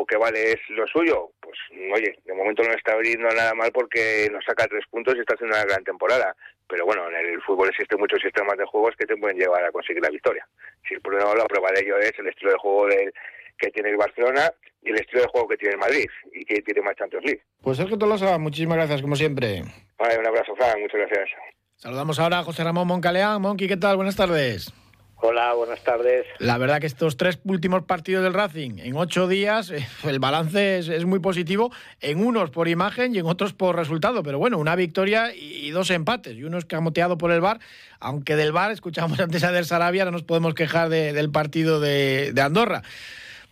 que 0.07 0.17
vale 0.17 0.53
es 0.53 0.61
lo 0.69 0.87
suyo, 0.87 1.31
pues 1.41 1.57
oye, 1.95 2.19
de 2.25 2.35
momento 2.35 2.63
no 2.63 2.73
está 2.73 2.93
abriendo 2.93 3.29
nada 3.29 3.55
mal 3.55 3.71
porque 3.73 4.29
nos 4.31 4.45
saca 4.45 4.67
tres 4.69 4.85
puntos 4.91 5.15
y 5.17 5.21
está 5.21 5.35
haciendo 5.35 5.57
una 5.57 5.65
gran 5.65 5.83
temporada. 5.83 6.37
Pero 6.69 6.85
bueno, 6.85 7.09
en 7.09 7.15
el 7.17 7.43
fútbol 7.43 7.69
existen 7.69 7.99
muchos 7.99 8.21
sistemas 8.21 8.59
de 8.59 8.67
juegos 8.67 8.95
que 8.97 9.07
te 9.07 9.17
pueden 9.17 9.39
llevar 9.39 9.65
a 9.65 9.73
conseguir 9.73 10.03
la 10.03 10.11
victoria. 10.11 10.47
Si 10.87 10.95
el 10.95 11.01
problema 11.01 11.35
la 11.35 11.47
prueba 11.47 11.71
de 11.73 11.81
ello 11.81 11.99
es 11.99 12.13
el 12.19 12.29
estilo 12.29 12.53
de 12.53 12.59
juego 12.59 12.87
del, 12.89 13.13
que 13.59 13.71
tiene 13.71 13.91
el 13.91 13.97
Barcelona 13.97 14.53
y 14.83 14.91
el 14.91 14.97
estilo 14.97 15.23
de 15.23 15.29
juego 15.29 15.49
que 15.49 15.57
tiene 15.57 15.75
el 15.75 15.81
Madrid 15.81 16.07
y 16.33 16.45
que 16.45 16.63
tiene 16.63 16.83
más 16.83 16.97
Champions 16.97 17.25
League. 17.25 17.43
Pues 17.63 17.79
Sergio 17.79 17.99
Tolosa, 17.99 18.39
muchísimas 18.39 18.77
gracias 18.77 19.03
como 19.03 19.17
siempre. 19.17 19.63
Vale, 19.99 20.19
un 20.19 20.27
abrazo, 20.27 20.55
Fran, 20.57 20.81
muchas 20.81 21.01
gracias. 21.01 21.31
Saludamos 21.79 22.19
ahora 22.19 22.39
a 22.39 22.43
José 22.43 22.65
Ramón 22.65 22.89
Moncaleán. 22.89 23.43
Monqui, 23.43 23.69
¿qué 23.69 23.77
tal? 23.77 23.97
Buenas 23.97 24.17
tardes. 24.17 24.73
Hola, 25.17 25.53
buenas 25.53 25.85
tardes. 25.85 26.25
La 26.39 26.57
verdad 26.57 26.81
que 26.81 26.87
estos 26.87 27.19
tres 27.19 27.39
últimos 27.45 27.83
partidos 27.83 28.25
del 28.25 28.33
Racing, 28.33 28.79
en 28.79 28.97
ocho 28.97 29.29
días, 29.29 29.71
eh, 29.71 29.87
el 30.05 30.19
balance 30.19 30.79
es, 30.79 31.05
muy 31.05 31.19
positivo, 31.19 31.71
en 32.01 32.25
unos 32.25 32.49
por 32.49 32.69
imagen 32.69 33.15
y 33.15 33.19
en 33.19 33.27
otros 33.27 33.53
por 33.53 33.77
resultado. 33.77 34.23
Pero 34.23 34.39
bueno, 34.39 34.57
una 34.57 34.75
victoria 34.75 35.35
y 35.35 35.71
dos 35.71 35.91
empates, 35.91 36.39
y 36.39 36.45
uno 36.45 36.57
escamoteado 36.57 37.19
por 37.19 37.31
el 37.31 37.43
VAR, 37.43 37.61
aunque 38.01 38.37
del 38.37 38.53
VAR, 38.53 38.71
escuchamos 38.71 39.21
antes 39.21 39.45
a 39.45 39.53
Der 39.53 39.67
Sarabia, 39.67 40.07
no 40.07 40.13
nos 40.13 40.23
podemos 40.23 40.55
quejar 40.55 40.89
del 40.89 41.31
partido 41.31 41.79
de, 41.79 42.33
Andorra. 42.43 42.83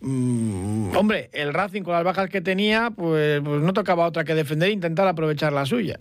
Mm, 0.00 0.96
hombre, 0.96 1.28
el 1.34 1.52
Racing 1.52 1.82
con 1.82 1.92
las 1.92 2.04
bajas 2.04 2.30
que 2.30 2.40
tenía, 2.40 2.90
pues, 2.90 3.42
pues 3.44 3.60
no 3.60 3.74
tocaba 3.74 4.06
otra 4.06 4.24
que 4.24 4.34
defender 4.34 4.70
e 4.70 4.72
intentar 4.72 5.06
aprovechar 5.08 5.52
la 5.52 5.66
suya. 5.66 5.98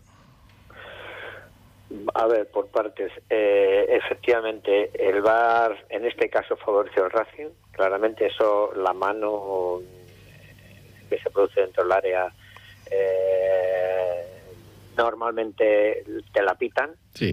A 2.14 2.28
ver, 2.28 2.50
por 2.50 2.68
partes. 2.68 3.12
Eh, 3.30 3.86
efectivamente, 3.90 4.92
el 4.94 5.22
VAR 5.22 5.86
en 5.90 6.06
este 6.06 6.30
caso 6.30 6.56
favoreció 6.58 7.06
al 7.06 7.12
Racing. 7.12 7.50
Claramente 7.72 8.28
eso, 8.28 8.72
la 8.76 8.94
mano 8.94 9.82
que 11.10 11.18
se 11.20 11.30
produce 11.30 11.62
dentro 11.62 11.84
del 11.84 11.92
área, 11.92 12.34
eh, 12.90 14.26
normalmente 14.98 16.04
te 16.32 16.42
la 16.42 16.56
pitan. 16.56 16.92
Sí 17.14 17.32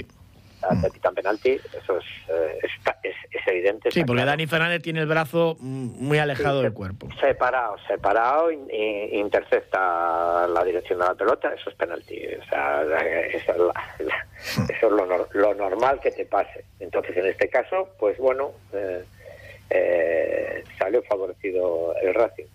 pitan 0.92 1.14
penalti, 1.14 1.50
eso 1.50 1.98
es, 1.98 2.04
eh, 2.28 2.58
es, 2.62 3.16
es, 3.30 3.46
evidente. 3.46 3.90
Sí, 3.90 4.04
porque 4.04 4.24
Dani 4.24 4.46
Fernández 4.46 4.82
tiene 4.82 5.00
el 5.00 5.06
brazo 5.06 5.56
muy 5.60 6.18
alejado 6.18 6.62
del 6.62 6.72
cuerpo. 6.72 7.08
Separado, 7.20 7.76
separado, 7.86 8.50
intercepta 8.50 10.46
la 10.46 10.64
dirección 10.64 10.98
de 10.98 11.06
la 11.06 11.14
pelota, 11.14 11.52
eso 11.54 11.70
es 11.70 11.76
penalti. 11.76 12.20
O 12.26 12.44
sea, 12.44 12.82
eso 13.32 13.52
es, 14.68 14.82
lo, 15.34 15.54
normal 15.54 16.00
que 16.00 16.10
te 16.10 16.26
pase. 16.26 16.64
Entonces, 16.78 17.16
en 17.16 17.26
este 17.26 17.48
caso, 17.48 17.90
pues 17.98 18.18
bueno, 18.18 18.52
eh, 18.72 19.04
eh, 19.70 20.64
salió 20.78 21.02
favorecido 21.02 21.94
el 22.02 22.14
Racing. 22.14 22.46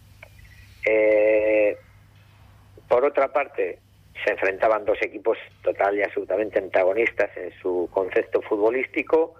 por 2.88 3.04
otra 3.04 3.30
parte, 3.34 3.80
se 4.24 4.32
enfrentaban 4.32 4.86
dos 4.86 4.98
equipos 5.02 5.38
total 5.62 5.98
y 5.98 6.04
absolutamente 6.04 6.60
antagonistas 6.60 7.30
en 7.38 7.52
su 7.62 7.90
concepto 7.92 8.42
futbolístico 8.42 9.36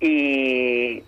y 0.00 1.02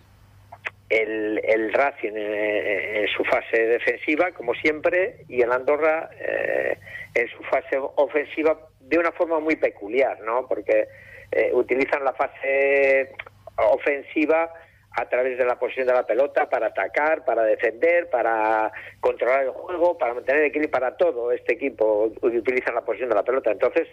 el, 0.88 1.40
el 1.44 1.72
Racing 1.72 2.12
en, 2.14 3.08
su 3.08 3.24
fase 3.24 3.66
defensiva, 3.66 4.32
como 4.32 4.54
siempre, 4.54 5.24
y 5.28 5.42
el 5.42 5.52
Andorra 5.52 6.10
eh, 6.18 6.78
en 7.14 7.28
su 7.28 7.42
fase 7.44 7.78
ofensiva 7.96 8.58
de 8.80 8.98
una 8.98 9.12
forma 9.12 9.38
muy 9.40 9.56
peculiar, 9.56 10.20
¿no? 10.20 10.46
Porque 10.46 10.88
eh, 11.32 11.50
utilizan 11.52 12.04
la 12.04 12.14
fase 12.14 13.12
ofensiva 13.56 14.52
a 14.92 15.08
través 15.08 15.38
de 15.38 15.44
la 15.44 15.58
posición 15.58 15.86
de 15.86 15.92
la 15.92 16.06
pelota 16.06 16.48
para 16.48 16.68
atacar, 16.68 17.24
para 17.24 17.44
defender, 17.44 18.08
para 18.10 18.72
controlar 19.00 19.44
el 19.44 19.50
juego, 19.50 19.96
para 19.98 20.14
mantener 20.14 20.44
equilibrio, 20.44 20.70
para 20.70 20.96
todo 20.96 21.30
este 21.30 21.54
equipo 21.54 22.10
utiliza 22.22 22.72
la 22.72 22.80
posición 22.80 23.10
de 23.10 23.14
la 23.14 23.22
pelota. 23.22 23.50
Entonces 23.50 23.86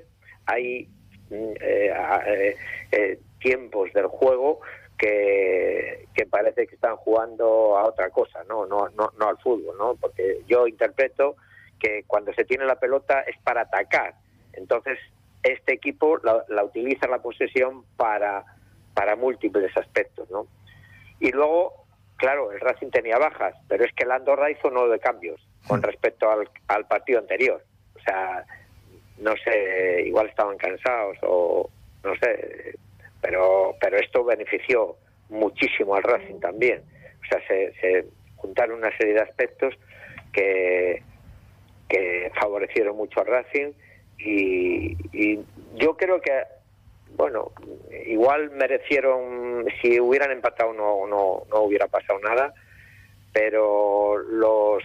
hay 0.45 0.87
mm, 1.29 1.53
eh, 1.59 1.93
eh, 2.27 2.55
eh, 2.91 3.19
tiempos 3.39 3.91
del 3.93 4.07
juego 4.07 4.61
que, 4.97 6.07
que, 6.13 6.25
parece 6.25 6.65
que 6.65 6.75
están 6.75 6.95
jugando 6.95 7.77
a 7.77 7.85
otra 7.85 8.09
cosa, 8.09 8.43
¿no? 8.45 8.65
No, 8.65 8.89
no, 8.89 9.11
no 9.19 9.27
al 9.27 9.37
fútbol, 9.37 9.77
¿no? 9.77 9.95
Porque 9.95 10.41
yo 10.47 10.65
interpreto 10.67 11.35
que 11.79 12.03
cuando 12.07 12.33
se 12.33 12.45
tiene 12.45 12.65
la 12.65 12.79
pelota 12.79 13.21
es 13.21 13.37
para 13.43 13.61
atacar. 13.61 14.15
Entonces 14.53 14.97
este 15.43 15.73
equipo 15.73 16.17
la, 16.23 16.43
la 16.47 16.63
utiliza 16.63 17.07
la 17.07 17.21
posesión 17.21 17.83
para 17.97 18.45
para 18.95 19.17
múltiples 19.17 19.75
aspectos, 19.77 20.31
¿no? 20.31 20.47
Y 21.19 21.31
luego, 21.31 21.85
claro, 22.17 22.51
el 22.51 22.59
Racing 22.59 22.89
tenía 22.89 23.17
bajas, 23.17 23.55
pero 23.67 23.85
es 23.85 23.93
que 23.93 24.03
el 24.03 24.11
Andorra 24.11 24.51
hizo 24.51 24.69
nueve 24.69 24.99
cambios 24.99 25.41
con 25.67 25.81
respecto 25.81 26.29
al, 26.29 26.49
al 26.67 26.85
partido 26.87 27.19
anterior. 27.19 27.63
O 27.95 27.99
sea, 27.99 28.45
no 29.19 29.33
sé, 29.43 30.03
igual 30.05 30.27
estaban 30.27 30.57
cansados 30.57 31.17
o 31.21 31.69
no 32.03 32.15
sé, 32.17 32.75
pero, 33.21 33.75
pero 33.79 33.97
esto 33.97 34.23
benefició 34.23 34.97
muchísimo 35.29 35.95
al 35.95 36.03
Racing 36.03 36.39
también. 36.39 36.83
O 37.23 37.27
sea, 37.27 37.47
se, 37.47 37.73
se 37.79 38.05
juntaron 38.35 38.77
una 38.77 38.95
serie 38.97 39.13
de 39.13 39.21
aspectos 39.21 39.73
que, 40.31 41.01
que 41.89 42.31
favorecieron 42.39 42.95
mucho 42.95 43.21
al 43.21 43.27
Racing 43.27 43.71
y, 44.17 44.95
y 45.11 45.39
yo 45.75 45.97
creo 45.97 46.21
que 46.21 46.31
bueno, 47.15 47.51
igual 48.05 48.51
merecieron, 48.51 49.65
si 49.81 49.99
hubieran 49.99 50.31
empatado 50.31 50.73
no, 50.73 51.07
no, 51.07 51.43
no 51.49 51.61
hubiera 51.61 51.87
pasado 51.87 52.19
nada, 52.19 52.53
pero 53.33 54.17
los, 54.17 54.83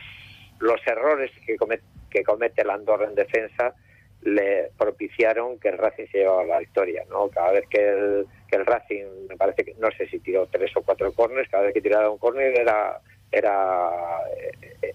los 0.58 0.87
errores 0.87 1.30
que 1.46 1.56
comete, 1.56 1.84
que 2.10 2.25
comete 2.25 2.62
el 2.62 2.70
Andorra 2.70 3.06
en 3.06 3.14
defensa 3.14 3.75
le 4.23 4.71
propiciaron 4.76 5.58
que 5.58 5.69
el 5.69 5.78
Racing 5.78 6.06
se 6.12 6.19
llevaba 6.19 6.45
la 6.45 6.58
victoria, 6.58 7.04
¿no? 7.08 7.28
Cada 7.28 7.52
vez 7.52 7.66
que 7.69 7.88
el, 7.88 8.26
que 8.49 8.56
el 8.56 8.66
Racing, 8.66 9.28
me 9.28 9.36
parece 9.36 9.64
que, 9.64 9.75
no 9.78 9.90
sé 9.93 10.06
si 10.08 10.19
tiró 10.19 10.47
tres 10.47 10.71
o 10.76 10.82
cuatro 10.82 11.12
corners, 11.12 11.49
cada 11.49 11.64
vez 11.64 11.75
que 11.75 11.80
tiraba 11.80 12.10
un 12.10 12.19
corner 12.19 12.58
era 12.58 13.00
era 13.32 13.90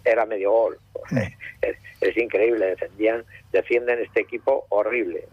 era 0.04 0.26
medio 0.26 0.52
gol. 0.52 0.80
Mm. 1.12 1.18
Es, 2.02 2.18
increíble, 2.18 2.68
defendían, 2.68 3.26
defienden 3.52 4.00
este 4.00 4.22
equipo 4.22 4.66
horrible. 4.70 5.28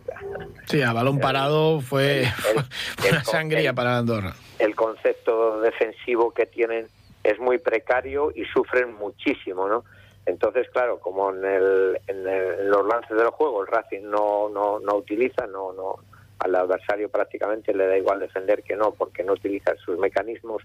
Sí, 0.67 0.81
a 0.83 0.93
balón 0.93 1.19
parado 1.19 1.81
fue, 1.81 2.25
una 3.11 3.23
sangría 3.25 3.73
para 3.75 3.99
Andorra. 3.99 4.35
El 4.59 4.75
concepto 4.75 5.61
defensivo 5.61 6.33
que 6.33 6.47
tienen 6.47 6.87
es 7.25 7.38
muy 7.38 7.59
precario 7.59 8.33
y 8.35 8.45
sufren 8.47 8.95
muchísimo, 8.95 9.69
¿no? 9.69 9.85
Entonces, 10.25 10.69
claro, 10.71 10.99
como 10.99 11.31
en, 11.31 11.45
el, 11.45 12.01
en, 12.07 12.71
los 12.71 12.87
lances 12.87 13.17
del 13.17 13.29
juego 13.29 13.62
el 13.62 13.69
Racing 13.69 14.05
no, 14.05 14.49
no, 14.49 14.79
no 14.79 14.97
utiliza, 14.97 15.47
no, 15.47 15.73
no, 15.73 15.97
al 16.38 16.55
adversario 16.55 17.11
prácticamente 17.11 17.75
le 17.75 17.87
da 17.87 17.99
igual 17.99 18.21
defender 18.21 18.62
que 18.62 18.77
no, 18.77 18.93
porque 18.93 19.25
no 19.25 19.33
utiliza 19.33 19.75
sus 19.77 19.99
mecanismos, 19.99 20.62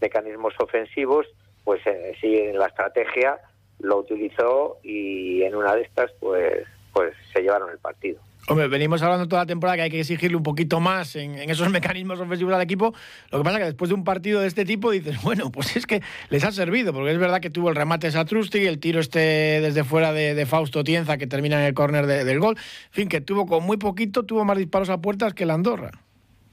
mecanismos 0.00 0.54
ofensivos, 0.58 1.26
pues 1.64 1.80
eh, 1.86 2.14
sí, 2.20 2.36
en 2.36 2.58
la 2.58 2.66
estrategia 2.66 3.38
lo 3.80 3.98
utilizó 3.98 4.78
y 4.82 5.42
en 5.42 5.54
una 5.54 5.74
de 5.74 5.82
estas 5.82 6.12
pues 6.20 6.66
pues 6.92 7.12
se 7.32 7.42
llevaron 7.42 7.70
el 7.70 7.78
partido. 7.78 8.20
Hombre, 8.46 8.68
venimos 8.68 9.02
hablando 9.02 9.26
toda 9.26 9.42
la 9.42 9.46
temporada 9.46 9.76
que 9.76 9.82
hay 9.82 9.90
que 9.90 10.00
exigirle 10.00 10.36
un 10.36 10.42
poquito 10.42 10.78
más 10.78 11.16
en, 11.16 11.34
esos 11.50 11.70
mecanismos 11.72 12.20
ofensivos 12.20 12.52
al 12.54 12.60
equipo. 12.60 12.94
Lo 13.30 13.38
que 13.38 13.44
pasa 13.44 13.56
es 13.56 13.60
que 13.60 13.66
después 13.66 13.88
de 13.88 13.94
un 13.94 14.04
partido 14.04 14.40
de 14.40 14.46
este 14.46 14.64
tipo 14.64 14.90
dices, 14.90 15.22
bueno, 15.22 15.50
pues 15.50 15.76
es 15.76 15.86
que 15.86 16.02
les 16.28 16.44
ha 16.44 16.52
servido, 16.52 16.92
porque 16.92 17.10
es 17.10 17.18
verdad 17.18 17.40
que 17.40 17.50
tuvo 17.50 17.70
el 17.70 17.74
remate 17.74 18.10
Satrusti, 18.10 18.66
el 18.66 18.80
tiro 18.80 19.00
este 19.00 19.18
desde 19.60 19.82
fuera 19.82 20.12
de, 20.12 20.44
Fausto 20.44 20.84
Tienza 20.84 21.16
que 21.16 21.26
termina 21.26 21.58
en 21.58 21.66
el 21.66 21.74
córner 21.74 22.06
del 22.06 22.38
gol. 22.38 22.56
En 22.58 22.92
fin, 22.92 23.08
que 23.08 23.22
tuvo 23.22 23.46
con 23.46 23.64
muy 23.64 23.78
poquito, 23.78 24.24
tuvo 24.24 24.44
más 24.44 24.58
disparos 24.58 24.90
a 24.90 25.00
puertas 25.00 25.32
que 25.32 25.46
la 25.46 25.54
Andorra. 25.54 25.90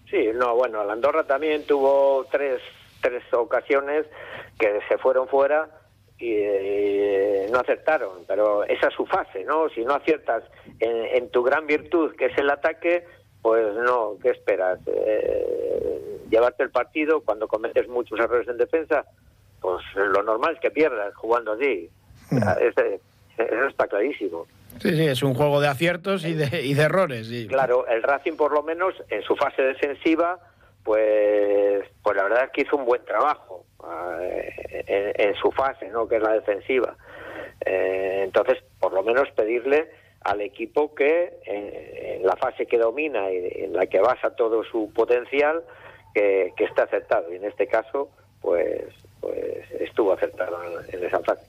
Sí, 0.10 0.30
no, 0.34 0.56
bueno, 0.56 0.84
la 0.86 0.94
Andorra 0.94 1.26
también 1.26 1.66
tuvo 1.66 2.26
tres, 2.32 2.62
tres 3.02 3.24
ocasiones 3.34 4.06
que 4.60 4.80
se 4.88 4.98
fueron 4.98 5.28
fuera 5.28 5.68
y 6.18 6.34
eh, 6.36 7.48
no 7.52 7.60
acertaron, 7.60 8.26
pero 8.28 8.64
esa 8.64 8.88
es 8.88 8.94
su 8.94 9.06
fase, 9.06 9.44
¿no? 9.44 9.70
Si 9.70 9.84
no 9.84 9.96
aciertas 9.96 10.44
en, 10.80 11.30
tu 11.30 11.42
gran 11.42 11.66
virtud, 11.66 12.16
que 12.16 12.26
es 12.28 12.38
el 12.38 12.50
ataque, 12.50 13.06
pues 13.42 13.76
no, 13.76 14.18
¿qué 14.22 14.30
esperas? 14.30 14.80
Eh, 14.86 16.20
llevarte 16.30 16.64
el 16.64 16.70
partido 16.70 17.22
cuando 17.22 17.48
cometes 17.48 17.88
muchos 17.88 18.20
errores 18.20 18.48
en 18.48 18.58
defensa, 18.58 19.06
pues 19.60 19.84
lo 19.96 20.22
normal 20.22 20.54
es 20.54 20.60
que 20.60 20.70
pierdas 20.70 21.16
jugando 21.16 21.54
así. 21.54 21.90
Hmm. 22.30 22.38
eso 22.38 23.68
está 23.68 23.88
clarísimo. 23.88 24.46
Sí, 24.80 24.96
sí, 24.96 25.06
es 25.06 25.22
un 25.24 25.34
juego 25.34 25.60
de 25.60 25.68
aciertos 25.68 26.24
y 26.26 26.34
de, 26.34 26.62
y 26.62 26.74
de 26.74 26.84
errores. 26.84 27.30
Claro, 27.50 27.88
el 27.88 28.02
Racing 28.04 28.34
por 28.34 28.54
lo 28.54 28.64
menos 28.64 28.94
en 29.10 29.22
su 29.24 29.36
fase 29.36 29.62
defensiva, 29.64 30.40
pues, 30.84 31.84
pues 32.04 32.18
la 32.18 32.24
verdad 32.24 32.46
es 32.46 32.52
que 32.52 32.62
hizo 32.62 32.78
un 32.78 32.86
buen 32.86 33.04
trabajo 33.06 33.66
eh, 34.30 35.14
en, 35.18 35.36
su 35.36 35.52
fase, 35.52 35.90
¿no? 35.90 36.08
que 36.08 36.18
es 36.18 36.24
la 36.24 36.34
defensiva. 36.34 36.96
Eh, 37.66 38.22
entonces, 38.24 38.58
por 38.80 38.94
lo 38.94 39.04
menos 39.04 39.30
pedirle 39.32 39.90
al 40.22 40.42
equipo 40.42 40.94
que 40.94 41.40
en, 41.46 42.26
la 42.26 42.36
fase 42.36 42.66
que 42.66 42.78
domina 42.78 43.32
y 43.32 43.64
en 43.64 43.74
la 43.74 43.88
que 43.88 44.00
basa 44.00 44.36
todo 44.36 44.64
su 44.64 44.92
potencial, 44.94 45.64
que, 46.14 46.54
que 46.56 46.66
esté 46.66 46.82
aceptado. 46.82 47.32
Y 47.32 47.38
en 47.38 47.46
este 47.46 47.68
caso, 47.68 48.10
pues, 48.42 48.86
pues 49.20 49.72
estuvo 49.80 50.14
acertado 50.14 50.60
en, 50.92 51.04
esa 51.04 51.20
fase. 51.20 51.46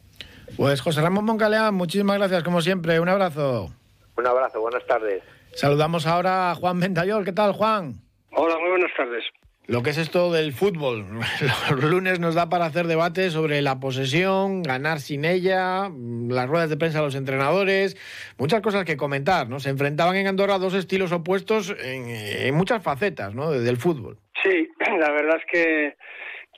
Pues 0.56 0.80
José 0.80 1.00
Ramón 1.00 1.24
Moncaleán, 1.24 1.74
muchísimas 1.74 2.18
gracias 2.18 2.42
como 2.42 2.60
siempre. 2.60 3.00
Un 3.00 3.08
abrazo. 3.08 3.70
Un 4.16 4.26
abrazo, 4.26 4.60
buenas 4.60 4.86
tardes. 4.86 5.22
Saludamos 5.54 6.06
ahora 6.06 6.50
a 6.50 6.54
Juan 6.54 6.80
Ventayol. 6.80 7.24
¿Qué 7.24 7.32
tal, 7.32 7.52
Juan? 7.52 7.94
Hola, 8.34 8.58
muy 8.58 8.70
buenas 8.70 8.92
tardes. 8.96 9.24
Lo 9.66 9.82
que 9.82 9.90
es 9.90 9.98
esto 9.98 10.32
del 10.32 10.52
fútbol. 10.52 11.04
Los 11.70 11.84
lunes 11.84 12.18
nos 12.18 12.34
da 12.34 12.48
para 12.48 12.64
hacer 12.64 12.86
debate 12.86 13.30
sobre 13.30 13.62
la 13.62 13.78
posesión, 13.78 14.62
ganar 14.62 15.00
sin 15.00 15.24
ella, 15.24 15.88
las 16.28 16.48
ruedas 16.48 16.70
de 16.70 16.76
prensa 16.76 16.98
de 16.98 17.04
los 17.04 17.14
entrenadores, 17.14 17.96
muchas 18.38 18.60
cosas 18.60 18.84
que 18.84 18.96
comentar, 18.96 19.48
¿no? 19.48 19.60
Se 19.60 19.70
enfrentaban 19.70 20.16
en 20.16 20.26
Andorra 20.26 20.58
dos 20.58 20.74
estilos 20.74 21.12
opuestos 21.12 21.76
en, 21.78 22.54
muchas 22.54 22.82
facetas, 22.82 23.34
¿no? 23.34 23.50
Del 23.50 23.76
fútbol. 23.76 24.18
Sí, 24.42 24.68
la 24.98 25.12
verdad 25.12 25.36
es 25.36 25.44
que 25.50 25.94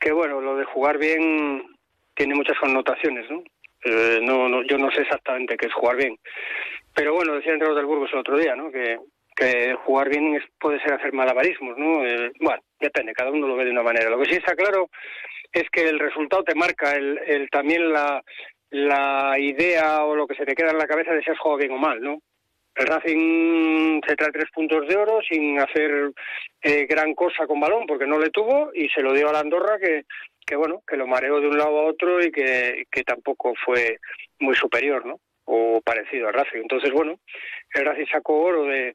que 0.01 0.13
bueno, 0.13 0.41
lo 0.41 0.57
de 0.57 0.65
jugar 0.65 0.99
bien 0.99 1.65
tiene 2.15 2.35
muchas 2.35 2.59
connotaciones, 2.59 3.29
¿no? 3.31 3.43
Eh, 3.85 4.21
no, 4.23 4.49
no, 4.49 4.63
yo 4.63 4.79
no 4.79 4.91
sé 4.91 5.03
exactamente 5.03 5.57
qué 5.57 5.67
es 5.67 5.73
jugar 5.73 5.97
bien. 5.97 6.19
Pero 6.95 7.15
bueno, 7.15 7.35
decía 7.35 7.51
el 7.51 7.55
entrenador 7.55 7.77
del 7.77 7.87
Burgos 7.87 8.11
el 8.13 8.19
otro 8.19 8.39
día, 8.39 8.55
¿no? 8.55 8.71
Que, 8.71 8.99
que 9.35 9.75
jugar 9.85 10.09
bien 10.09 10.41
puede 10.61 10.81
ser 10.81 10.95
hacer 10.95 11.13
malabarismos, 11.13 11.77
¿no? 11.77 12.05
Eh, 12.07 12.33
bueno, 12.41 12.63
depende, 12.81 13.13
cada 13.13 13.31
uno 13.31 13.49
lo 13.49 13.57
ve 13.57 13.65
de 13.65 13.71
una 13.71 13.83
manera. 13.83 14.11
Lo 14.11 14.19
que 14.19 14.31
sí 14.31 14.37
está 14.37 14.55
claro 14.55 14.89
es 15.53 15.69
que 15.71 15.89
el 15.89 15.99
resultado 15.99 16.43
te 16.45 16.55
marca 16.55 16.93
el, 16.93 17.19
el 17.27 17.51
también 17.51 17.93
la, 17.93 18.23
la 18.71 19.39
idea 19.39 20.05
o 20.05 20.17
lo 20.17 20.27
que 20.27 20.35
se 20.35 20.45
te 20.45 20.55
queda 20.55 20.71
en 20.71 20.79
la 20.79 20.87
cabeza 20.87 21.13
de 21.13 21.23
si 21.23 21.31
has 21.31 21.39
jugado 21.39 21.59
bien 21.59 21.73
o 21.73 21.79
mal, 21.79 22.01
¿no? 22.01 22.21
El 22.75 22.87
Racing 22.87 24.01
se 24.05 24.17
trae 24.17 24.33
tres 24.33 24.51
puntos 24.53 24.89
de 24.89 24.97
oro 24.97 25.21
sin 25.29 25.61
hacer 25.61 26.11
eh, 26.61 26.87
gran 26.87 27.15
cosa 27.15 27.47
con 27.47 27.61
balón 27.61 27.87
porque 27.87 28.07
no 28.07 28.19
le 28.19 28.31
tuvo 28.31 28.73
y 28.75 28.89
se 28.89 29.01
lo 29.01 29.13
dio 29.13 29.29
a 29.29 29.33
la 29.33 29.39
Andorra 29.39 29.79
que, 29.79 30.03
que 30.45 30.57
bueno, 30.57 30.83
que 30.85 30.97
lo 30.97 31.07
mareó 31.07 31.41
de 31.41 31.47
un 31.47 31.57
lado 31.57 31.79
a 31.79 31.85
otro 31.85 32.21
y 32.21 32.33
que, 32.33 32.87
que 32.91 33.05
tampoco 33.05 33.55
fue 33.65 33.99
muy 34.41 34.57
superior, 34.57 35.07
¿no? 35.07 35.21
O 35.45 35.81
parecido 35.83 36.27
al 36.27 36.35
Racing. 36.35 36.63
Entonces, 36.63 36.91
bueno, 36.91 37.21
el 37.75 37.85
Racing 37.85 38.07
sacó 38.11 38.41
oro 38.41 38.65
de, 38.65 38.93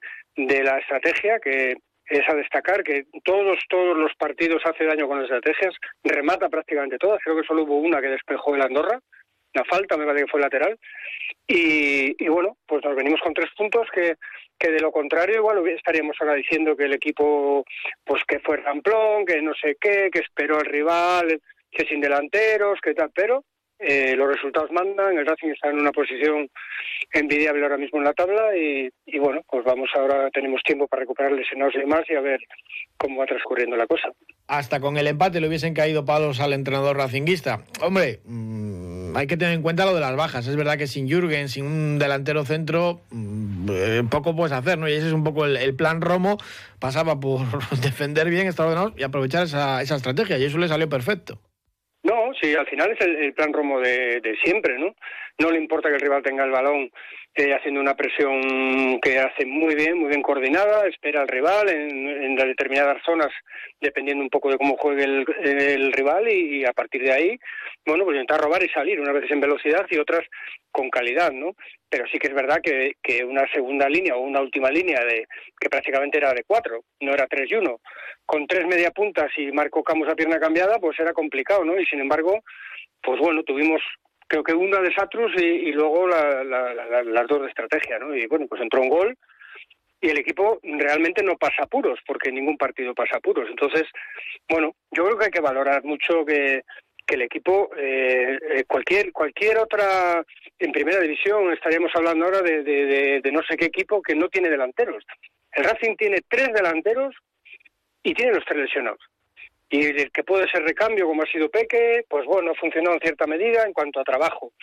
de 0.47 0.63
la 0.63 0.77
estrategia 0.77 1.39
que 1.39 1.75
es 2.05 2.27
a 2.27 2.33
destacar 2.33 2.83
que 2.83 3.05
todos 3.23 3.59
todos 3.69 3.95
los 3.97 4.13
partidos 4.15 4.61
hace 4.65 4.85
daño 4.85 5.07
con 5.07 5.21
las 5.21 5.29
estrategias, 5.29 5.75
remata 6.03 6.49
prácticamente 6.49 6.97
todas, 6.97 7.19
creo 7.23 7.37
que 7.37 7.47
solo 7.47 7.63
hubo 7.63 7.77
una 7.77 8.01
que 8.01 8.07
despejó 8.07 8.55
el 8.55 8.61
Andorra, 8.61 8.99
la 9.53 9.63
falta 9.65 9.97
me 9.97 10.05
parece 10.05 10.25
que 10.25 10.31
fue 10.31 10.41
lateral, 10.41 10.77
y, 11.47 12.27
bueno, 12.27 12.57
pues 12.67 12.83
nos 12.83 12.95
venimos 12.95 13.19
con 13.21 13.33
tres 13.33 13.49
puntos 13.55 13.87
que, 13.93 14.15
que 14.57 14.71
de 14.71 14.79
lo 14.79 14.91
contrario 14.91 15.37
igual 15.37 15.67
estaríamos 15.67 16.15
ahora 16.19 16.35
diciendo 16.35 16.75
que 16.75 16.85
el 16.85 16.93
equipo 16.93 17.63
pues 18.03 18.23
que 18.27 18.39
fue 18.39 18.57
ramplón, 18.57 19.25
que 19.25 19.41
no 19.41 19.53
sé 19.53 19.77
qué, 19.79 20.09
que 20.11 20.19
esperó 20.19 20.57
al 20.57 20.65
rival, 20.65 21.41
que 21.71 21.85
sin 21.85 22.01
delanteros, 22.01 22.79
que 22.81 22.93
tal, 22.93 23.11
pero 23.13 23.43
eh, 23.79 24.13
los 24.15 24.27
resultados 24.27 24.71
mandan, 24.71 25.17
el 25.17 25.25
Racing 25.25 25.49
está 25.49 25.69
en 25.69 25.79
una 25.79 25.91
posición 25.91 26.49
envidiable 27.13 27.63
ahora 27.63 27.77
mismo 27.77 27.99
en 27.99 28.03
la 28.03 28.13
tabla 28.13 28.55
y, 28.55 28.91
bueno, 29.19 29.41
pues 29.49 29.63
vamos 29.63 29.89
ahora, 29.95 30.29
tenemos 30.31 30.61
tiempo 30.63 30.87
para 30.87 31.01
recuperar 31.01 31.31
lesionados 31.31 31.75
y 31.75 31.79
demás 31.79 32.01
y 32.09 32.15
a 32.15 32.21
ver 32.21 32.39
cómo 32.97 33.19
va 33.19 33.25
transcurriendo 33.25 33.77
la 33.77 33.87
cosa. 33.87 34.09
Hasta 34.47 34.81
con 34.81 34.97
el 34.97 35.07
empate 35.07 35.39
le 35.39 35.47
hubiesen 35.47 35.73
caído 35.73 36.03
palos 36.03 36.41
al 36.41 36.53
entrenador 36.53 36.97
racinguista. 36.97 37.61
Hombre, 37.81 38.19
mmm, 38.25 39.15
hay 39.15 39.27
que 39.27 39.37
tener 39.37 39.53
en 39.53 39.61
cuenta 39.61 39.85
lo 39.85 39.95
de 39.95 40.01
las 40.01 40.15
bajas. 40.15 40.45
Es 40.47 40.57
verdad 40.57 40.77
que 40.77 40.87
sin 40.87 41.07
Jürgen, 41.07 41.47
sin 41.47 41.65
un 41.65 41.99
delantero 41.99 42.43
centro, 42.43 43.01
mmm, 43.11 44.07
poco 44.09 44.35
puedes 44.35 44.51
hacer, 44.51 44.77
¿no? 44.77 44.89
Y 44.89 44.93
ese 44.93 45.07
es 45.07 45.13
un 45.13 45.23
poco 45.23 45.45
el, 45.45 45.75
plan 45.75 46.01
Romo, 46.01 46.37
pasaba 46.79 47.19
por 47.19 47.39
defender 47.81 48.29
bien, 48.29 48.47
estar 48.47 48.65
ordenados 48.65 48.93
y 48.97 49.03
aprovechar 49.03 49.45
esa, 49.45 49.81
esa 49.81 49.95
estrategia 49.95 50.37
y 50.37 50.43
eso 50.43 50.57
le 50.57 50.67
salió 50.67 50.89
perfecto. 50.89 51.39
Sí, 52.41 52.55
al 52.55 52.67
final 52.67 52.91
es 52.91 53.01
el, 53.01 53.33
plan 53.33 53.51
Romo 53.51 53.79
de, 53.79 54.37
siempre, 54.43 54.77
¿no? 54.77 54.95
No 55.39 55.51
le 55.51 55.57
importa 55.57 55.89
que 55.89 55.95
el 55.95 56.01
rival 56.01 56.23
tenga 56.23 56.45
el 56.45 56.51
balón 56.51 56.89
eh, 57.35 57.53
haciendo 57.53 57.81
una 57.81 57.95
presión 57.95 58.99
que 59.01 59.19
hace 59.19 59.45
muy 59.45 59.75
bien, 59.75 59.97
muy 59.97 60.09
bien 60.09 60.21
coordinada, 60.21 60.87
espera 60.87 61.21
al 61.21 61.27
rival 61.27 61.69
en, 61.69 62.07
en 62.07 62.35
determinadas 62.35 63.01
zonas, 63.05 63.29
dependiendo 63.79 64.23
un 64.23 64.29
poco 64.29 64.49
de 64.49 64.57
cómo 64.57 64.77
juegue 64.77 65.03
el, 65.03 65.93
rival, 65.93 66.29
y, 66.29 66.65
a 66.65 66.73
partir 66.73 67.03
de 67.03 67.11
ahí, 67.11 67.39
bueno, 67.85 68.05
pues 68.05 68.15
intentar 68.15 68.41
robar 68.41 68.63
y 68.63 68.69
salir, 68.69 68.99
unas 68.99 69.13
veces 69.13 69.31
en 69.31 69.41
velocidad 69.41 69.85
y 69.89 69.97
otras 69.97 70.21
con 70.71 70.89
calidad, 70.89 71.31
¿no? 71.31 71.55
Pero 71.89 72.05
sí 72.11 72.19
que 72.19 72.27
es 72.27 72.33
verdad 72.33 72.59
que, 72.61 72.93
que 73.01 73.23
una 73.23 73.51
segunda 73.51 73.89
línea 73.89 74.15
o 74.15 74.19
una 74.19 74.41
última 74.41 74.69
línea 74.69 75.03
de 75.03 75.25
que 75.59 75.69
prácticamente 75.69 76.17
era 76.17 76.33
de 76.33 76.43
cuatro, 76.45 76.83
no 77.01 77.13
era 77.13 77.27
tres 77.27 77.49
y 77.51 77.55
uno, 77.55 77.79
con 78.25 78.45
tres 78.45 78.65
media 78.67 78.91
puntas 78.91 79.31
y 79.37 79.51
Marco 79.51 79.83
Camus 79.83 80.07
a 80.09 80.15
pierna 80.15 80.39
cambiada, 80.39 80.77
pues 80.79 80.99
era 80.99 81.13
complicado, 81.13 81.65
¿no? 81.65 81.79
Y 81.79 81.85
sin 81.85 81.99
embargo, 81.99 82.43
pues 83.01 83.19
bueno, 83.19 83.43
tuvimos 83.43 83.81
creo 84.27 84.43
que 84.43 84.53
una 84.53 84.79
de 84.79 84.93
Satrus 84.93 85.33
y, 85.41 85.45
y 85.45 85.71
luego 85.71 86.07
la, 86.07 86.43
la, 86.43 86.73
la, 86.73 87.03
las 87.03 87.27
dos 87.27 87.41
de 87.41 87.47
estrategia, 87.47 87.97
¿no? 87.97 88.15
Y 88.15 88.27
bueno, 88.27 88.45
pues 88.47 88.61
entró 88.61 88.81
un 88.81 88.89
gol 88.89 89.17
y 90.01 90.09
el 90.09 90.19
equipo 90.19 90.59
realmente 90.63 91.23
no 91.23 91.35
pasa 91.35 91.63
apuros, 91.63 91.99
porque 92.05 92.31
ningún 92.31 92.57
partido 92.57 92.93
pasa 92.93 93.17
apuros. 93.17 93.49
Entonces, 93.49 93.83
bueno, 94.47 94.73
yo 94.91 95.03
creo 95.03 95.17
que 95.17 95.25
hay 95.25 95.31
que 95.31 95.41
valorar 95.41 95.83
mucho 95.83 96.23
que, 96.25 96.61
que 97.09 97.15
el 97.15 97.23
equipo, 97.23 97.71
eh, 97.75 98.63
cualquier 98.67 99.11
cualquier 99.11 99.57
otra, 99.57 100.23
en 100.59 100.71
primera 100.71 100.99
división, 100.99 101.51
estaríamos 101.51 101.91
hablando 101.95 102.25
ahora 102.25 102.41
de, 102.43 103.21
no 103.33 103.41
sé 103.49 103.57
qué 103.57 103.65
equipo 103.65 103.99
que 104.01 104.13
no 104.13 104.29
tiene 104.29 104.47
delanteros. 104.47 105.03
El 105.51 105.63
Racing 105.63 105.95
tiene 105.95 106.19
tres 106.27 106.49
delanteros 106.53 107.15
y 108.03 108.13
tiene 108.13 108.33
los 108.33 108.45
tres 108.45 108.59
lesionados. 108.59 108.99
Y 109.71 109.85
el 109.85 110.11
que 110.11 110.23
puede 110.23 110.47
ser 110.49 110.61
recambio, 110.63 111.07
como 111.07 111.23
ha 111.23 111.25
sido 111.25 111.49
Peque, 111.49 112.05
pues 112.07 112.25
bueno, 112.25 112.51
ha 112.51 112.55
funcionado 112.55 112.95
en 112.95 113.01
cierta 113.01 113.25
medida 113.25 113.65
en 113.65 113.73
cuanto 113.73 113.99
a 113.99 114.03
trabajo. 114.03 114.53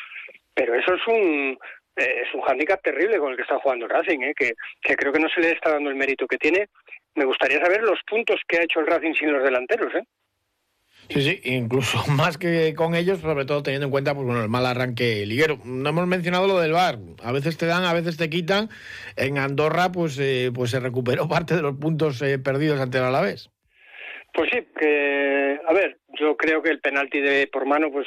Pero 0.54 0.74
eso 0.74 0.94
es 0.94 1.06
un 1.09 1.59
eh, 1.96 2.22
es 2.22 2.32
un 2.32 2.42
hándicap 2.42 2.80
terrible 2.80 3.18
con 3.18 3.30
el 3.30 3.37
que 3.37 3.42
está 3.42 3.59
jugando 3.59 3.88
Racing, 3.88 4.20
¿eh? 4.20 4.35
que, 4.37 4.52
que 4.82 4.94
creo 4.94 5.12
que 5.12 5.20
no 5.20 5.28
se 5.28 5.40
le 5.40 5.50
está 5.50 5.70
dando 5.70 5.90
el 5.90 5.96
mérito 5.96 6.28
que 6.28 6.38
tiene. 6.38 6.68
Me 7.16 7.24
gustaría 7.24 7.59
saber 7.59 7.82
los 7.82 7.98
puntos 8.06 8.40
que 8.46 8.59
ha 8.59 8.62
hecho 8.62 8.78
el 8.78 8.87
Racing 8.87 9.14
sin 9.14 9.32
los 9.32 9.42
delanteros, 9.42 9.92
¿eh? 9.96 10.04
Sí, 11.09 11.23
sí, 11.23 11.40
incluso 11.45 11.99
más 12.11 12.38
que 12.38 12.75
con 12.75 12.95
ellos, 12.95 13.21
sobre 13.21 13.45
todo 13.45 13.62
teniendo 13.62 13.87
en 13.87 13.90
cuenta 13.90 14.14
pues, 14.14 14.27
bueno, 14.27 14.42
el 14.42 14.49
mal 14.49 14.66
arranque 14.66 15.25
liguero. 15.27 15.59
No 15.64 15.88
hemos 15.90 16.07
mencionado 16.07 16.47
lo 16.47 16.61
del 16.61 16.73
VAR. 16.73 16.99
A 17.23 17.33
veces 17.33 17.57
te 17.57 17.66
dan, 17.66 17.85
a 17.85 17.95
veces 17.95 18.16
te 18.16 18.31
quitan. 18.31 18.69
En 19.16 19.38
Andorra 19.38 19.90
pues, 19.92 20.19
eh, 20.19 20.51
pues 20.55 20.71
se 20.71 20.81
recuperó 20.81 21.29
parte 21.29 21.55
de 21.55 21.62
los 21.62 21.77
puntos 21.77 22.21
eh, 22.23 22.38
perdidos 22.38 22.81
ante 22.81 22.99
el 22.99 23.05
Alavés. 23.05 23.51
Pues 24.33 24.51
sí, 24.53 24.66
que, 24.79 25.59
a 25.66 25.73
ver, 25.73 25.99
yo 26.19 26.37
creo 26.37 26.62
que 26.62 26.71
el 26.71 26.81
penalti 26.81 27.21
de 27.21 27.47
por 27.47 27.64
mano 27.64 27.90
pues 27.90 28.07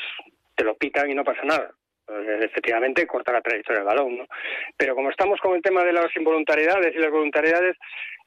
te 0.55 0.63
lo 0.63 0.75
pitan 0.77 1.09
y 1.09 1.15
no 1.15 1.23
pasa 1.23 1.43
nada. 1.43 1.71
Pues, 2.05 2.41
efectivamente 2.41 3.07
corta 3.07 3.31
la 3.31 3.41
trayectoria 3.41 3.79
del 3.79 3.87
balón, 3.87 4.17
¿no? 4.17 4.25
Pero 4.77 4.95
como 4.95 5.09
estamos 5.09 5.39
con 5.39 5.55
el 5.55 5.61
tema 5.61 5.83
de 5.83 5.93
las 5.93 6.15
involuntariedades 6.15 6.93
y 6.95 6.99
las 6.99 7.11
voluntariedades, 7.11 7.77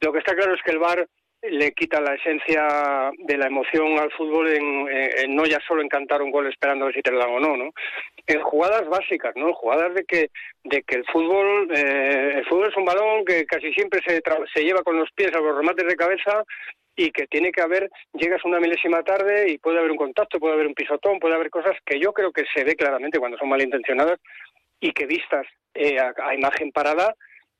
lo 0.00 0.12
que 0.12 0.20
está 0.20 0.34
claro 0.34 0.54
es 0.54 0.62
que 0.62 0.70
el 0.70 0.78
VAR 0.78 1.06
le 1.42 1.72
quita 1.72 2.00
la 2.00 2.14
esencia 2.14 3.10
de 3.18 3.36
la 3.36 3.46
emoción 3.46 3.98
al 3.98 4.12
fútbol 4.12 4.48
en, 4.48 4.88
en, 4.88 5.34
no 5.34 5.44
ya 5.44 5.58
solo 5.66 5.82
en 5.82 5.88
cantar 5.88 6.22
un 6.22 6.30
gol 6.30 6.46
esperando 6.46 6.84
a 6.84 6.86
ver 6.86 6.94
si 6.94 7.02
te 7.02 7.10
lo 7.10 7.18
dan 7.18 7.30
o 7.30 7.40
no, 7.40 7.56
¿no? 7.56 7.70
En 8.26 8.40
jugadas 8.42 8.88
básicas, 8.88 9.34
¿no? 9.34 9.52
Jugadas 9.54 9.94
de 9.94 10.04
que 10.04 10.30
de 10.64 10.82
que 10.82 10.96
el 10.96 11.04
fútbol 11.06 11.68
eh, 11.74 12.34
el 12.36 12.46
fútbol 12.46 12.68
es 12.70 12.76
un 12.76 12.84
balón 12.84 13.24
que 13.24 13.44
casi 13.44 13.72
siempre 13.72 14.00
se 14.06 14.22
se 14.54 14.64
lleva 14.64 14.82
con 14.82 14.96
los 14.96 15.10
pies 15.12 15.34
a 15.34 15.40
los 15.40 15.56
remates 15.56 15.86
de 15.86 15.96
cabeza 15.96 16.44
y 16.96 17.10
que 17.10 17.26
tiene 17.26 17.52
que 17.52 17.62
haber, 17.62 17.90
llegas 18.12 18.44
una 18.44 18.60
milésima 18.60 19.02
tarde 19.02 19.50
y 19.50 19.58
puede 19.58 19.78
haber 19.78 19.90
un 19.90 19.96
contacto, 19.96 20.38
puede 20.38 20.54
haber 20.54 20.66
un 20.66 20.74
pisotón, 20.74 21.18
puede 21.18 21.34
haber 21.34 21.50
cosas 21.50 21.76
que 21.84 21.98
yo 21.98 22.12
creo 22.12 22.32
que 22.32 22.44
se 22.54 22.64
ve 22.64 22.76
claramente 22.76 23.18
cuando 23.18 23.38
son 23.38 23.48
malintencionadas 23.48 24.20
y 24.80 24.92
que 24.92 25.06
vistas 25.06 25.46
eh, 25.74 25.96
a, 25.98 26.34
imagen 26.34 26.70
parada, 26.70 27.14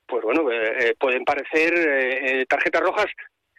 pues 0.07 0.23
bueno, 0.23 0.51
eh, 0.51 0.75
eh 0.79 0.95
pueden 0.99 1.25
parecer 1.25 1.73
eh, 1.75 2.45
tarjetas 2.47 2.83
rojas 2.83 3.07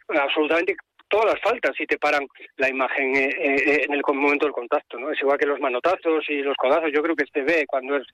absolutamente 0.08 0.76
todas 1.08 1.34
las 1.34 1.40
faltas 1.42 1.76
si 1.76 1.86
te 1.86 1.98
paran 1.98 2.26
la 2.56 2.68
imagen 2.68 3.14
eh, 3.14 3.30
eh, 3.38 3.84
en 3.86 3.94
el 3.94 4.02
momento 4.06 4.46
del 4.46 4.52
contacto, 4.52 4.98
¿no? 4.98 5.10
Es 5.10 5.20
igual 5.20 5.38
que 5.38 5.46
los 5.46 5.60
manotazos 5.60 6.24
y 6.28 6.42
los 6.42 6.56
codazos, 6.56 6.90
yo 6.92 7.02
creo 7.02 7.14
que 7.14 7.26
se 7.32 7.42
ve 7.42 7.64
cuando 7.66 7.96
es 7.96 8.06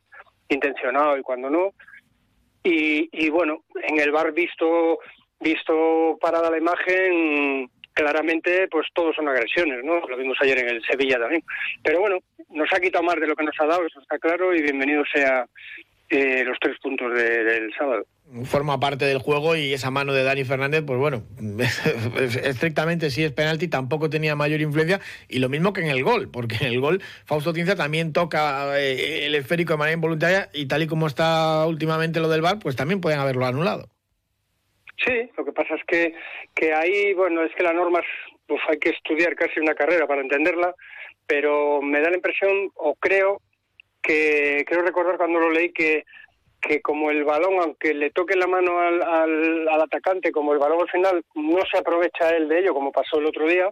intencionado 0.49 1.17
y 1.17 1.23
cuando 1.23 1.49
no. 1.49 1.73
Y, 2.63 3.09
y 3.13 3.31
bueno, 3.31 3.65
en 3.89 4.01
el 4.01 4.11
bar 4.11 4.33
visto 4.33 4.99
visto 5.41 6.19
parada 6.21 6.51
la 6.51 6.59
imagen, 6.59 7.71
claramente 7.95 8.69
pues 8.69 8.87
todos 8.93 9.17
son 9.17 9.29
agresiones, 9.29 9.83
¿no? 9.83 10.01
Lo 10.07 10.17
vimos 10.17 10.37
ayer 10.41 10.59
en 10.59 10.69
el 10.69 10.85
Sevilla 10.85 11.19
también. 11.19 11.43
Pero 11.83 12.01
bueno, 12.01 12.19
nos 12.51 12.73
ha 12.73 12.81
quitado 12.81 13.05
más 13.05 13.17
de 13.17 13.27
lo 13.27 13.35
que 13.35 13.45
nos 13.45 13.59
ha 13.61 13.67
dado, 13.67 13.87
eso 13.87 14.01
está 14.01 14.19
claro, 14.19 14.55
y 14.55 14.63
bienvenido 14.63 15.03
sea 15.13 15.47
eh, 16.11 16.45
los 16.45 16.59
tres 16.61 16.77
puntos 16.81 17.15
de, 17.15 17.45
del 17.45 17.73
sábado. 17.75 18.05
Forma 18.45 18.79
parte 18.81 19.05
del 19.05 19.19
juego 19.19 19.57
y 19.57 19.73
esa 19.73 19.91
mano 19.91 20.13
de 20.13 20.25
Dani 20.25 20.45
Fernández, 20.45 20.83
pues 20.85 20.99
bueno, 20.99 21.23
estrictamente 22.45 23.11
si 23.11 23.23
es 23.23 23.33
penalti, 23.33 23.69
tampoco 23.69 24.11
tenía 24.11 24.35
mayor 24.35 24.61
influencia. 24.61 25.01
Y 25.29 25.39
lo 25.39 25.49
mismo 25.49 25.73
que 25.73 25.83
en 25.83 25.89
el 25.89 26.03
gol, 26.03 26.29
porque 26.33 26.57
en 26.61 26.67
el 26.67 26.81
gol 26.81 27.01
Fausto 27.25 27.53
Tinza 27.53 27.77
también 27.77 28.13
toca 28.13 28.79
eh, 28.81 29.27
el 29.27 29.35
esférico 29.37 29.73
de 29.73 29.79
manera 29.79 29.95
involuntaria 29.95 30.49
y 30.53 30.67
tal 30.67 30.83
y 30.83 30.87
como 30.87 31.07
está 31.07 31.65
últimamente 31.67 32.21
lo 32.21 32.29
del 32.29 32.43
VAR, 32.43 32.59
pues 32.59 32.77
también 32.77 33.01
pueden 33.01 33.21
haberlo 33.21 33.47
anulado. 33.47 33.89
Sí, 35.05 35.31
lo 35.37 35.45
que 35.45 35.53
pasa 35.53 35.77
es 35.77 35.83
que, 35.87 36.15
que 36.55 36.75
ahí, 36.75 37.15
bueno, 37.15 37.43
es 37.43 37.55
que 37.55 37.63
las 37.63 37.75
normas 37.75 38.05
pues 38.47 38.61
hay 38.69 38.79
que 38.79 38.91
estudiar 38.91 39.37
casi 39.37 39.61
una 39.61 39.75
carrera 39.75 40.09
para 40.09 40.23
entenderla, 40.23 40.75
pero 41.27 41.81
me 41.81 42.01
da 42.01 42.11
la 42.11 42.17
impresión, 42.17 42.71
o 42.75 42.97
creo, 42.97 43.41
que 44.03 44.65
creo 44.67 44.83
recordar 44.83 45.17
cuando 45.17 45.41
lo 45.41 45.51
leí 45.51 45.73
que 45.73 46.05
que 46.61 46.83
como 46.83 47.11
el 47.11 47.25
balón, 47.25 47.55
aunque 47.61 47.95
le 47.95 48.11
toque 48.11 48.37
la 48.37 48.47
mano 48.47 48.81
al, 48.81 49.03
al, 49.03 49.69
al, 49.69 49.81
atacante, 49.81 50.31
como 50.31 50.53
el 50.53 50.59
balón 50.59 50.83
al 50.83 50.91
final 50.91 51.25
no 51.35 51.59
se 51.71 51.79
aprovecha 51.79 52.37
él 52.37 52.49
de 52.49 52.61
ello, 52.61 52.75
como 52.75 52.93
pasó 52.93 53.19
el 53.19 53.27
otro 53.27 53.49
día, 53.49 53.71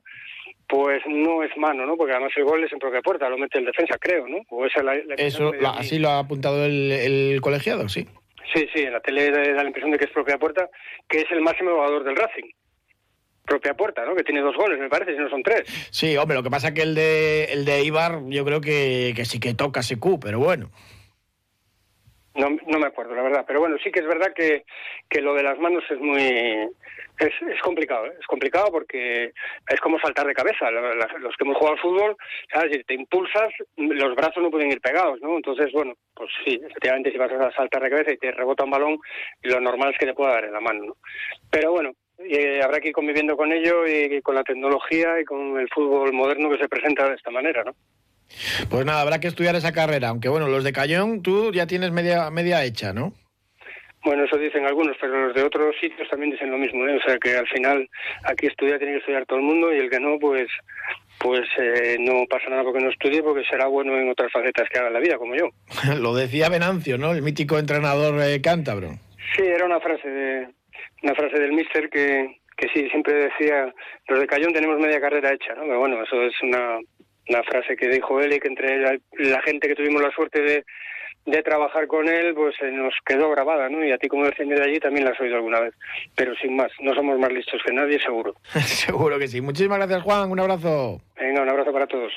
pues 0.66 1.02
no 1.06 1.42
es 1.42 1.54
mano, 1.56 1.86
¿no? 1.86 1.96
Porque 1.96 2.12
además 2.12 2.32
el 2.36 2.44
gol 2.44 2.64
es 2.64 2.72
en 2.72 2.78
propia 2.78 3.02
puerta, 3.02 3.28
lo 3.28 3.38
mete 3.38 3.58
el 3.58 3.66
defensa, 3.66 3.96
creo, 3.98 4.26
¿no? 4.26 4.38
O 4.50 4.66
esa 4.66 4.82
la, 4.82 4.94
la 4.94 5.14
Eso, 5.16 5.52
la, 5.52 5.70
así 5.70 5.98
lo 5.98 6.08
ha 6.08 6.20
apuntado 6.20 6.64
el, 6.64 6.90
el 6.90 7.40
colegiado, 7.40 7.88
sí. 7.88 8.06
Sí, 8.54 8.66
sí, 8.74 8.82
en 8.82 8.94
la 8.94 9.00
tele 9.00 9.30
da 9.30 9.62
la 9.62 9.66
impresión 9.66 9.90
de 9.90 9.98
que 9.98 10.06
es 10.06 10.10
propia 10.10 10.38
puerta, 10.38 10.68
que 11.08 11.18
es 11.18 11.30
el 11.30 11.42
máximo 11.42 11.72
jugador 11.72 12.04
del 12.04 12.16
Racing. 12.16 12.50
Propia 13.48 13.74
puerta, 13.74 14.04
¿no? 14.04 14.14
Que 14.14 14.22
tiene 14.22 14.40
dos 14.40 14.56
goles, 14.56 14.78
me 14.78 14.88
parece, 14.88 15.12
si 15.12 15.18
no 15.18 15.28
son 15.28 15.42
tres. 15.42 15.62
Sí, 15.90 16.16
hombre, 16.16 16.36
lo 16.36 16.42
que 16.42 16.50
pasa 16.50 16.68
es 16.68 16.74
que 16.74 16.82
el 16.82 16.94
de, 16.94 17.44
el 17.46 17.64
de 17.64 17.82
Ibar 17.82 18.20
yo 18.26 18.44
creo 18.44 18.60
que, 18.60 19.12
que 19.16 19.24
sí 19.24 19.40
que 19.40 19.54
toca 19.54 19.82
Secu, 19.82 20.20
pero 20.20 20.38
bueno. 20.38 20.70
No, 22.38 22.50
no 22.68 22.78
me 22.78 22.86
acuerdo, 22.86 23.16
la 23.16 23.22
verdad. 23.22 23.44
Pero 23.48 23.58
bueno, 23.58 23.76
sí 23.82 23.90
que 23.90 23.98
es 23.98 24.06
verdad 24.06 24.32
que, 24.32 24.64
que 25.10 25.20
lo 25.20 25.34
de 25.34 25.42
las 25.42 25.58
manos 25.58 25.82
es 25.90 25.98
muy... 25.98 26.22
Es, 27.18 27.32
es 27.52 27.60
complicado, 27.62 28.06
¿eh? 28.06 28.14
es 28.20 28.26
complicado 28.28 28.70
porque 28.70 29.32
es 29.68 29.80
como 29.80 29.98
saltar 29.98 30.24
de 30.24 30.34
cabeza. 30.34 30.70
Los 30.70 31.36
que 31.36 31.44
hemos 31.44 31.56
jugado 31.56 31.74
al 31.74 31.82
fútbol, 31.82 32.16
¿sabes? 32.52 32.76
si 32.76 32.84
te 32.84 32.94
impulsas, 32.94 33.48
los 33.76 34.14
brazos 34.14 34.40
no 34.40 34.52
pueden 34.52 34.70
ir 34.70 34.80
pegados, 34.80 35.20
¿no? 35.20 35.34
Entonces, 35.34 35.72
bueno, 35.72 35.94
pues 36.14 36.30
sí, 36.44 36.60
efectivamente 36.64 37.10
si 37.10 37.18
vas 37.18 37.32
a 37.32 37.50
saltar 37.56 37.82
de 37.82 37.90
cabeza 37.90 38.12
y 38.12 38.18
te 38.18 38.30
rebota 38.30 38.62
un 38.62 38.70
balón, 38.70 38.98
lo 39.42 39.60
normal 39.60 39.90
es 39.90 39.98
que 39.98 40.06
te 40.06 40.14
pueda 40.14 40.34
dar 40.34 40.44
en 40.44 40.52
la 40.52 40.60
mano, 40.60 40.84
¿no? 40.84 40.96
Pero 41.50 41.72
bueno, 41.72 41.90
y 42.18 42.60
habrá 42.60 42.80
que 42.80 42.88
ir 42.88 42.94
conviviendo 42.94 43.36
con 43.36 43.52
ello 43.52 43.86
y 43.86 44.20
con 44.22 44.34
la 44.34 44.42
tecnología 44.42 45.20
y 45.20 45.24
con 45.24 45.58
el 45.58 45.68
fútbol 45.68 46.12
moderno 46.12 46.50
que 46.50 46.58
se 46.58 46.68
presenta 46.68 47.08
de 47.08 47.14
esta 47.14 47.30
manera, 47.30 47.64
¿no? 47.64 47.74
Pues 48.68 48.84
nada, 48.84 49.00
habrá 49.00 49.20
que 49.20 49.28
estudiar 49.28 49.56
esa 49.56 49.72
carrera, 49.72 50.08
aunque 50.08 50.28
bueno, 50.28 50.48
los 50.48 50.64
de 50.64 50.72
Cayón 50.72 51.22
tú 51.22 51.52
ya 51.52 51.66
tienes 51.66 51.90
media, 51.92 52.30
media 52.30 52.64
hecha, 52.64 52.92
¿no? 52.92 53.14
Bueno, 54.04 54.24
eso 54.24 54.36
dicen 54.36 54.64
algunos, 54.64 54.96
pero 55.00 55.26
los 55.26 55.34
de 55.34 55.42
otros 55.42 55.74
sitios 55.80 56.08
también 56.08 56.30
dicen 56.30 56.50
lo 56.50 56.58
mismo, 56.58 56.86
¿eh? 56.86 56.96
o 56.96 57.02
sea 57.02 57.18
que 57.18 57.36
al 57.36 57.48
final 57.48 57.88
aquí 58.24 58.46
estudia 58.46 58.78
tiene 58.78 58.92
que 58.94 58.98
estudiar 59.00 59.26
todo 59.26 59.38
el 59.38 59.44
mundo 59.44 59.72
y 59.72 59.78
el 59.78 59.90
que 59.90 59.98
no, 59.98 60.18
pues 60.18 60.48
pues 61.18 61.48
eh, 61.58 61.96
no 61.98 62.24
pasa 62.30 62.48
nada 62.48 62.62
porque 62.62 62.80
no 62.80 62.90
estudie, 62.90 63.22
porque 63.22 63.44
será 63.48 63.66
bueno 63.66 63.98
en 63.98 64.08
otras 64.08 64.30
facetas 64.30 64.68
que 64.70 64.78
haga 64.78 64.88
en 64.88 64.94
la 64.94 65.00
vida, 65.00 65.18
como 65.18 65.34
yo. 65.34 65.50
lo 66.00 66.14
decía 66.14 66.48
Venancio, 66.48 66.96
¿no? 66.96 67.12
El 67.12 67.22
mítico 67.22 67.58
entrenador 67.58 68.22
eh, 68.22 68.40
cántabro. 68.40 68.90
Sí, 69.36 69.42
era 69.42 69.64
una 69.64 69.80
frase 69.80 70.08
de 70.08 70.48
una 71.02 71.14
frase 71.14 71.38
del 71.38 71.52
míster 71.52 71.88
que, 71.90 72.40
que 72.56 72.68
sí, 72.74 72.88
siempre 72.90 73.14
decía, 73.14 73.72
los 74.08 74.20
de 74.20 74.26
Cayón 74.26 74.52
tenemos 74.52 74.78
media 74.78 75.00
carrera 75.00 75.32
hecha, 75.32 75.54
¿no? 75.54 75.62
Pero 75.62 75.78
bueno, 75.78 76.02
eso 76.02 76.22
es 76.22 76.34
una, 76.42 76.78
una 77.28 77.42
frase 77.44 77.76
que 77.76 77.88
dijo 77.88 78.20
él 78.20 78.32
y 78.32 78.40
que 78.40 78.48
entre 78.48 78.78
la, 78.80 79.42
gente 79.42 79.68
que 79.68 79.74
tuvimos 79.74 80.02
la 80.02 80.10
suerte 80.10 80.42
de, 80.42 80.64
de 81.26 81.42
trabajar 81.42 81.86
con 81.86 82.08
él, 82.08 82.34
pues 82.34 82.56
se 82.58 82.70
nos 82.72 82.94
quedó 83.04 83.30
grabada, 83.30 83.68
¿no? 83.68 83.84
Y 83.84 83.92
a 83.92 83.98
ti 83.98 84.08
como 84.08 84.24
descendiente 84.24 84.64
de 84.64 84.70
allí 84.70 84.80
también 84.80 85.04
la 85.04 85.12
has 85.12 85.20
oído 85.20 85.36
alguna 85.36 85.60
vez. 85.60 85.74
Pero 86.16 86.34
sin 86.36 86.56
más, 86.56 86.72
no 86.80 86.94
somos 86.94 87.18
más 87.18 87.32
listos 87.32 87.60
que 87.64 87.72
nadie, 87.72 88.00
seguro. 88.00 88.34
seguro 88.64 89.18
que 89.18 89.28
sí. 89.28 89.40
Muchísimas 89.40 89.78
gracias, 89.78 90.02
Juan. 90.02 90.30
Un 90.30 90.40
abrazo. 90.40 91.00
Venga, 91.16 91.42
un 91.42 91.48
abrazo 91.50 91.72
para 91.72 91.86
todos. 91.86 92.12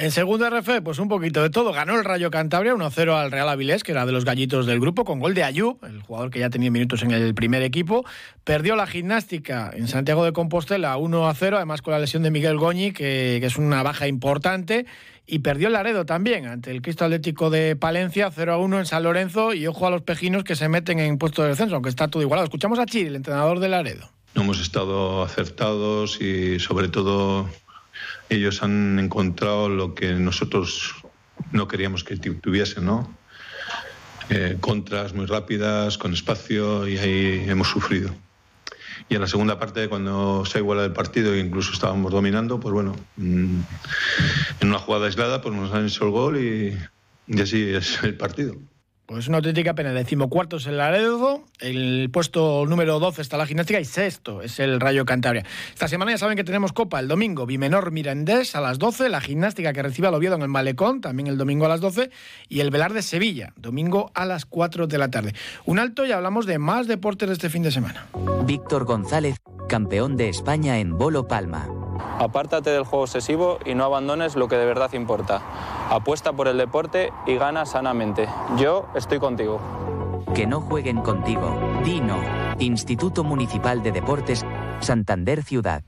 En 0.00 0.12
segunda 0.12 0.48
RF, 0.48 0.80
pues 0.84 1.00
un 1.00 1.08
poquito 1.08 1.42
de 1.42 1.50
todo. 1.50 1.72
Ganó 1.72 1.96
el 1.96 2.04
Rayo 2.04 2.30
Cantabria 2.30 2.72
1-0 2.72 3.16
al 3.16 3.32
Real 3.32 3.48
Avilés, 3.48 3.82
que 3.82 3.90
era 3.90 4.06
de 4.06 4.12
los 4.12 4.24
gallitos 4.24 4.64
del 4.64 4.78
grupo, 4.78 5.04
con 5.04 5.18
gol 5.18 5.34
de 5.34 5.42
Ayub, 5.42 5.84
el 5.84 6.02
jugador 6.02 6.30
que 6.30 6.38
ya 6.38 6.50
tenía 6.50 6.70
minutos 6.70 7.02
en 7.02 7.10
el 7.10 7.34
primer 7.34 7.64
equipo. 7.64 8.04
Perdió 8.44 8.76
la 8.76 8.86
gimnástica 8.86 9.72
en 9.74 9.88
Santiago 9.88 10.24
de 10.24 10.32
Compostela 10.32 10.96
1-0, 10.96 11.56
además 11.56 11.82
con 11.82 11.94
la 11.94 11.98
lesión 11.98 12.22
de 12.22 12.30
Miguel 12.30 12.58
Goñi, 12.58 12.92
que, 12.92 13.44
es 13.44 13.56
una 13.56 13.82
baja 13.82 14.06
importante. 14.06 14.86
Y 15.26 15.40
perdió 15.40 15.66
el 15.66 15.72
Laredo 15.72 16.06
también 16.06 16.46
ante 16.46 16.70
el 16.70 16.80
Cristo 16.80 17.04
Atlético 17.04 17.50
de 17.50 17.74
Palencia 17.74 18.30
0-1 18.30 18.78
en 18.78 18.86
San 18.86 19.02
Lorenzo. 19.02 19.52
Y 19.52 19.66
ojo 19.66 19.88
a 19.88 19.90
los 19.90 20.02
pejinos 20.02 20.44
que 20.44 20.54
se 20.54 20.68
meten 20.68 21.00
en 21.00 21.18
puesto 21.18 21.42
de 21.42 21.48
descenso, 21.48 21.74
aunque 21.74 21.90
está 21.90 22.06
todo 22.06 22.22
igualado. 22.22 22.44
Escuchamos 22.44 22.78
a 22.78 22.86
Chiri, 22.86 23.08
el 23.08 23.16
entrenador 23.16 23.58
del 23.58 23.72
Laredo. 23.72 24.08
No 24.36 24.42
hemos 24.42 24.60
estado 24.60 25.24
acertados 25.24 26.20
y 26.20 26.60
sobre 26.60 26.86
todo 26.86 27.48
ellos 28.28 28.62
han 28.62 28.98
encontrado 28.98 29.68
lo 29.68 29.94
que 29.94 30.12
nosotros 30.14 30.94
no 31.52 31.68
queríamos 31.68 32.04
que 32.04 32.16
tuviesen, 32.16 32.84
¿no? 32.84 33.16
Eh, 34.30 34.58
contras 34.60 35.14
muy 35.14 35.26
rápidas, 35.26 35.96
con 35.96 36.12
espacio, 36.12 36.86
y 36.86 36.98
ahí 36.98 37.44
hemos 37.48 37.68
sufrido. 37.68 38.14
Y 39.08 39.14
en 39.14 39.22
la 39.22 39.26
segunda 39.26 39.58
parte, 39.58 39.88
cuando 39.88 40.44
se 40.44 40.58
ha 40.58 40.60
igualado 40.60 40.86
el 40.86 40.92
partido 40.92 41.32
e 41.32 41.38
incluso 41.38 41.72
estábamos 41.72 42.12
dominando, 42.12 42.60
pues 42.60 42.74
bueno, 42.74 42.94
mm, 43.16 43.60
en 44.60 44.68
una 44.68 44.78
jugada 44.78 45.06
aislada, 45.06 45.40
pues 45.40 45.54
nos 45.54 45.72
han 45.72 45.86
hecho 45.86 46.04
el 46.04 46.10
gol 46.10 46.38
y, 46.38 46.76
y 47.26 47.40
así 47.40 47.70
es 47.70 48.02
el 48.02 48.16
partido. 48.16 48.54
Pues 49.08 49.26
una 49.26 49.38
auténtica 49.38 49.74
pena. 49.74 49.94
Decimocuarto 49.94 50.58
es 50.58 50.66
el 50.66 50.76
Laredo, 50.76 51.42
el 51.60 52.10
puesto 52.12 52.66
número 52.66 52.98
12 52.98 53.22
está 53.22 53.38
la 53.38 53.46
gimnástica 53.46 53.80
y 53.80 53.86
sexto 53.86 54.42
es 54.42 54.60
el 54.60 54.80
Rayo 54.80 55.06
Cantabria. 55.06 55.46
Esta 55.72 55.88
semana 55.88 56.10
ya 56.10 56.18
saben 56.18 56.36
que 56.36 56.44
tenemos 56.44 56.74
Copa 56.74 57.00
el 57.00 57.08
domingo, 57.08 57.46
Bimenor 57.46 57.90
Mirandés 57.90 58.54
a 58.54 58.60
las 58.60 58.78
12, 58.78 59.08
la 59.08 59.22
gimnástica 59.22 59.72
que 59.72 59.82
recibe 59.82 60.08
al 60.08 60.14
Oviedo 60.14 60.34
en 60.34 60.42
el 60.42 60.48
Malecón, 60.48 61.00
también 61.00 61.26
el 61.26 61.38
domingo 61.38 61.64
a 61.64 61.70
las 61.70 61.80
12, 61.80 62.10
y 62.50 62.60
el 62.60 62.70
Velar 62.70 62.92
de 62.92 63.00
Sevilla, 63.00 63.54
domingo 63.56 64.10
a 64.12 64.26
las 64.26 64.44
4 64.44 64.86
de 64.86 64.98
la 64.98 65.10
tarde. 65.10 65.34
Un 65.64 65.78
alto 65.78 66.04
y 66.04 66.12
hablamos 66.12 66.44
de 66.44 66.58
más 66.58 66.86
deportes 66.86 67.30
de 67.30 67.32
este 67.32 67.48
fin 67.48 67.62
de 67.62 67.70
semana. 67.70 68.08
Víctor 68.44 68.84
González, 68.84 69.38
campeón 69.70 70.18
de 70.18 70.28
España 70.28 70.80
en 70.80 70.98
Bolo 70.98 71.26
Palma. 71.26 71.66
Apártate 72.18 72.70
del 72.70 72.84
juego 72.84 73.04
obsesivo 73.04 73.58
y 73.64 73.74
no 73.74 73.84
abandones 73.84 74.36
lo 74.36 74.48
que 74.48 74.56
de 74.56 74.66
verdad 74.66 74.92
importa. 74.92 75.42
Apuesta 75.90 76.32
por 76.32 76.48
el 76.48 76.58
deporte 76.58 77.12
y 77.26 77.36
gana 77.36 77.66
sanamente. 77.66 78.28
Yo 78.56 78.86
estoy 78.94 79.18
contigo. 79.18 79.60
Que 80.34 80.46
no 80.46 80.60
jueguen 80.60 81.00
contigo. 81.02 81.56
Dino. 81.84 82.18
Instituto 82.58 83.24
Municipal 83.24 83.82
de 83.82 83.92
Deportes, 83.92 84.44
Santander 84.80 85.42
Ciudad. 85.42 85.82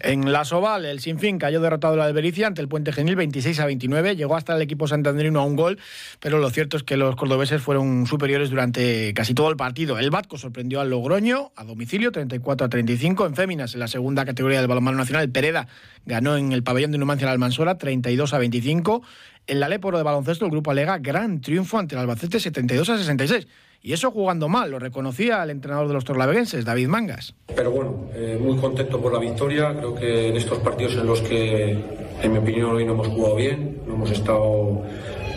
En 0.00 0.30
la 0.32 0.44
Soval, 0.44 0.84
el 0.84 1.00
Sinfín 1.00 1.38
cayó 1.38 1.60
derrotado 1.60 1.96
la 1.96 2.04
Albericia 2.04 2.46
ante 2.46 2.60
el 2.60 2.68
Puente 2.68 2.92
Genil 2.92 3.16
26 3.16 3.58
a 3.58 3.66
29. 3.66 4.14
Llegó 4.14 4.36
hasta 4.36 4.54
el 4.54 4.62
equipo 4.62 4.86
santanderino 4.86 5.40
a 5.40 5.44
un 5.44 5.56
gol, 5.56 5.80
pero 6.20 6.38
lo 6.38 6.50
cierto 6.50 6.76
es 6.76 6.84
que 6.84 6.96
los 6.96 7.16
cordobeses 7.16 7.60
fueron 7.60 8.06
superiores 8.06 8.50
durante 8.50 9.12
casi 9.14 9.34
todo 9.34 9.50
el 9.50 9.56
partido. 9.56 9.98
El 9.98 10.10
Batco 10.10 10.38
sorprendió 10.38 10.80
al 10.80 10.90
Logroño 10.90 11.50
a 11.56 11.64
domicilio 11.64 12.12
34 12.12 12.66
a 12.66 12.68
35. 12.68 13.26
En 13.26 13.34
Féminas, 13.34 13.74
en 13.74 13.80
la 13.80 13.88
segunda 13.88 14.24
categoría 14.24 14.60
del 14.60 14.68
balonmano 14.68 14.98
nacional, 14.98 15.30
Pereda 15.30 15.66
ganó 16.06 16.36
en 16.36 16.52
el 16.52 16.62
pabellón 16.62 16.92
de 16.92 16.98
Numancia 16.98 17.26
en 17.26 17.32
Almansora 17.32 17.76
32 17.76 18.32
a 18.34 18.38
25. 18.38 19.02
En 19.48 19.60
la 19.60 19.68
Leporo 19.68 19.98
de 19.98 20.04
baloncesto, 20.04 20.44
el 20.44 20.52
grupo 20.52 20.70
alega 20.70 20.98
gran 20.98 21.40
triunfo 21.40 21.78
ante 21.78 21.96
el 21.96 22.02
Albacete 22.02 22.38
72 22.38 22.88
a 22.90 22.98
66. 22.98 23.48
Y 23.80 23.92
eso 23.92 24.10
jugando 24.10 24.48
mal, 24.48 24.70
lo 24.70 24.78
reconocía 24.78 25.42
el 25.42 25.50
entrenador 25.50 25.88
de 25.88 25.94
los 25.94 26.04
torlaveguenses, 26.04 26.64
David 26.64 26.88
Mangas. 26.88 27.34
Pero 27.54 27.70
bueno, 27.70 28.08
eh, 28.14 28.38
muy 28.40 28.56
contento 28.56 29.00
por 29.00 29.12
la 29.12 29.20
victoria. 29.20 29.74
Creo 29.76 29.94
que 29.94 30.28
en 30.28 30.36
estos 30.36 30.58
partidos 30.58 30.94
en 30.94 31.06
los 31.06 31.20
que, 31.20 31.78
en 32.22 32.32
mi 32.32 32.38
opinión, 32.38 32.70
hoy 32.72 32.84
no 32.84 32.92
hemos 32.92 33.08
jugado 33.08 33.36
bien, 33.36 33.78
no 33.86 33.94
hemos 33.94 34.10
estado 34.10 34.82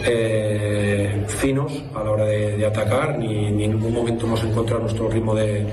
eh, 0.03 1.23
finos 1.27 1.83
a 1.93 2.03
la 2.03 2.11
hora 2.11 2.25
de, 2.25 2.65
atacar, 2.65 3.19
ni, 3.19 3.47
en 3.47 3.57
ningún 3.57 3.93
momento 3.93 4.25
hemos 4.25 4.43
encontrado 4.43 4.81
nuestro 4.81 5.09
ritmo 5.09 5.35
de, 5.35 5.67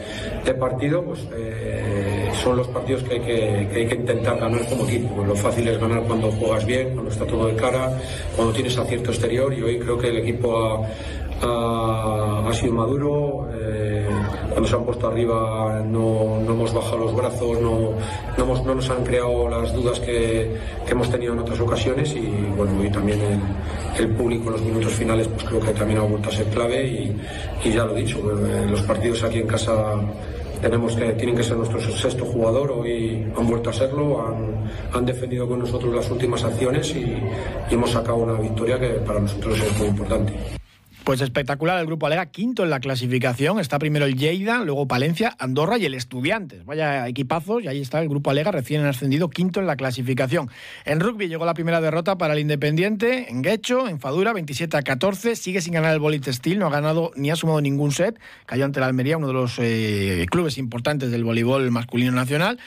partido, 0.59 1.04
pues 1.04 1.20
eh, 1.37 1.97
son 2.42 2.57
los 2.57 2.68
partidos 2.68 3.03
que 3.05 3.14
hay 3.14 3.20
que, 3.20 3.68
que 3.72 3.81
hay 3.81 3.87
que, 3.87 3.94
intentar 3.94 4.38
ganar 4.38 4.66
como 4.68 4.85
equipo. 4.88 5.24
Lo 5.24 5.35
fácil 5.35 5.68
es 5.68 5.79
ganar 5.79 6.03
cuando 6.05 6.31
juegas 6.33 6.64
bien, 6.66 6.92
cuando 6.94 7.11
está 7.11 7.27
todo 7.27 7.46
de 7.46 7.57
cara, 7.57 7.98
cuando 8.37 8.53
tienes 8.53 8.77
acierto 8.77 9.11
exterior 9.11 9.53
y 9.53 9.62
hoy 9.62 9.79
creo 9.79 9.98
que 9.98 10.09
el 10.09 10.18
equipo 10.18 10.57
ha 10.57 10.88
ha, 11.42 12.51
sido 12.53 12.72
maduro. 12.72 13.48
Eh, 13.53 14.09
cuando 14.51 14.77
han 14.77 14.85
puesto 14.85 15.07
arriba 15.09 15.83
no, 15.85 16.40
no 16.40 16.53
hemos 16.53 16.72
bajado 16.72 16.98
los 16.98 17.14
brazos, 17.14 17.61
no, 17.61 17.92
no, 18.37 18.44
hemos, 18.44 18.64
no, 18.64 18.74
nos 18.74 18.90
han 18.90 19.05
creado 19.05 19.48
las 19.48 19.72
dudas 19.72 20.01
que, 20.01 20.57
que, 20.85 20.92
hemos 20.92 21.11
tenido 21.11 21.33
en 21.35 21.40
otras 21.40 21.61
ocasiones 21.61 22.14
y 22.14 22.27
bueno, 22.57 22.85
y 22.85 22.90
también 22.90 23.20
el, 23.20 24.05
el, 24.05 24.16
público 24.16 24.46
en 24.46 24.53
los 24.53 24.62
minutos 24.62 24.92
finales 24.94 25.29
pues 25.29 25.44
creo 25.44 25.61
que 25.61 25.72
también 25.72 26.01
ha 26.01 26.03
vuelto 26.03 26.29
a 26.29 26.33
ser 26.33 26.46
clave 26.46 26.87
y, 26.87 27.16
y 27.64 27.72
ya 27.72 27.85
lo 27.85 27.96
he 27.96 28.01
dicho, 28.01 28.18
eh, 28.18 28.66
los 28.68 28.83
partidos 28.83 29.22
aquí 29.22 29.38
en 29.38 29.46
casa 29.46 29.94
tenemos 30.61 30.94
que, 30.94 31.12
tienen 31.12 31.37
que 31.37 31.42
ser 31.42 31.57
nuestro 31.57 31.81
sexto 31.81 32.25
jugador, 32.25 32.71
hoy 32.71 33.27
han 33.37 33.47
vuelto 33.47 33.71
a 33.71 33.73
serlo, 33.73 34.27
han, 34.27 34.71
han 34.92 35.07
defendido 35.07 35.49
con 35.49 35.61
nosotros 35.61 35.94
las 35.94 36.11
últimas 36.11 36.44
acciones 36.44 36.94
y, 36.94 37.01
y 37.71 37.75
hemos 37.75 37.90
sacado 37.90 38.18
una 38.18 38.35
victoria 38.35 38.79
que 38.79 38.88
para 38.88 39.21
nosotros 39.21 39.59
es 39.61 39.79
muy 39.79 39.88
importante. 39.88 40.58
Pues 41.09 41.23
espectacular 41.23 41.81
el 41.81 41.87
grupo 41.87 42.05
Alega, 42.05 42.27
quinto 42.27 42.64
en 42.64 42.68
la 42.68 42.81
clasificación. 42.81 43.59
Está 43.61 43.79
primero 43.79 44.05
el 44.05 44.14
Lleida, 44.14 44.62
luego 44.62 44.87
Palencia, 44.87 45.35
Andorra 45.38 45.79
y 45.79 45.87
el 45.87 45.94
Estudiantes. 45.94 46.66
Vaya 46.66 47.09
equipazos, 47.09 47.64
y 47.64 47.66
ahí 47.66 47.81
está 47.81 48.03
el 48.03 48.11
grupo 48.11 48.29
Alega 48.29 48.51
recién 48.51 48.85
ascendido, 48.85 49.31
quinto 49.31 49.59
en 49.59 49.66
la 49.66 49.77
clasificación. 49.77 50.51
En 50.85 51.01
rugby 51.01 51.29
llegó 51.29 51.47
la 51.47 51.55
primera 51.55 51.81
derrota 51.81 52.18
para 52.18 52.35
el 52.35 52.40
Independiente, 52.40 53.31
en 53.31 53.40
Guecho, 53.40 53.88
en 53.88 54.01
Fadura, 54.01 54.35
27 54.35 54.77
a 54.77 54.83
14. 54.83 55.35
Sigue 55.35 55.62
sin 55.62 55.73
ganar 55.73 55.94
el 55.94 55.99
Bolit 55.99 56.29
Steel, 56.29 56.59
no 56.59 56.66
ha 56.66 56.71
ganado 56.71 57.11
ni 57.16 57.31
ha 57.31 57.37
sumado 57.37 57.62
ningún 57.62 57.92
set. 57.92 58.21
Cayó 58.44 58.66
ante 58.66 58.79
la 58.79 58.85
Almería, 58.85 59.16
uno 59.16 59.29
de 59.29 59.33
los 59.33 59.59
eh, 59.61 60.27
clubes 60.31 60.59
importantes 60.59 61.11
del 61.11 61.25
voleibol 61.25 61.71
masculino 61.71 62.12
nacional. 62.12 62.59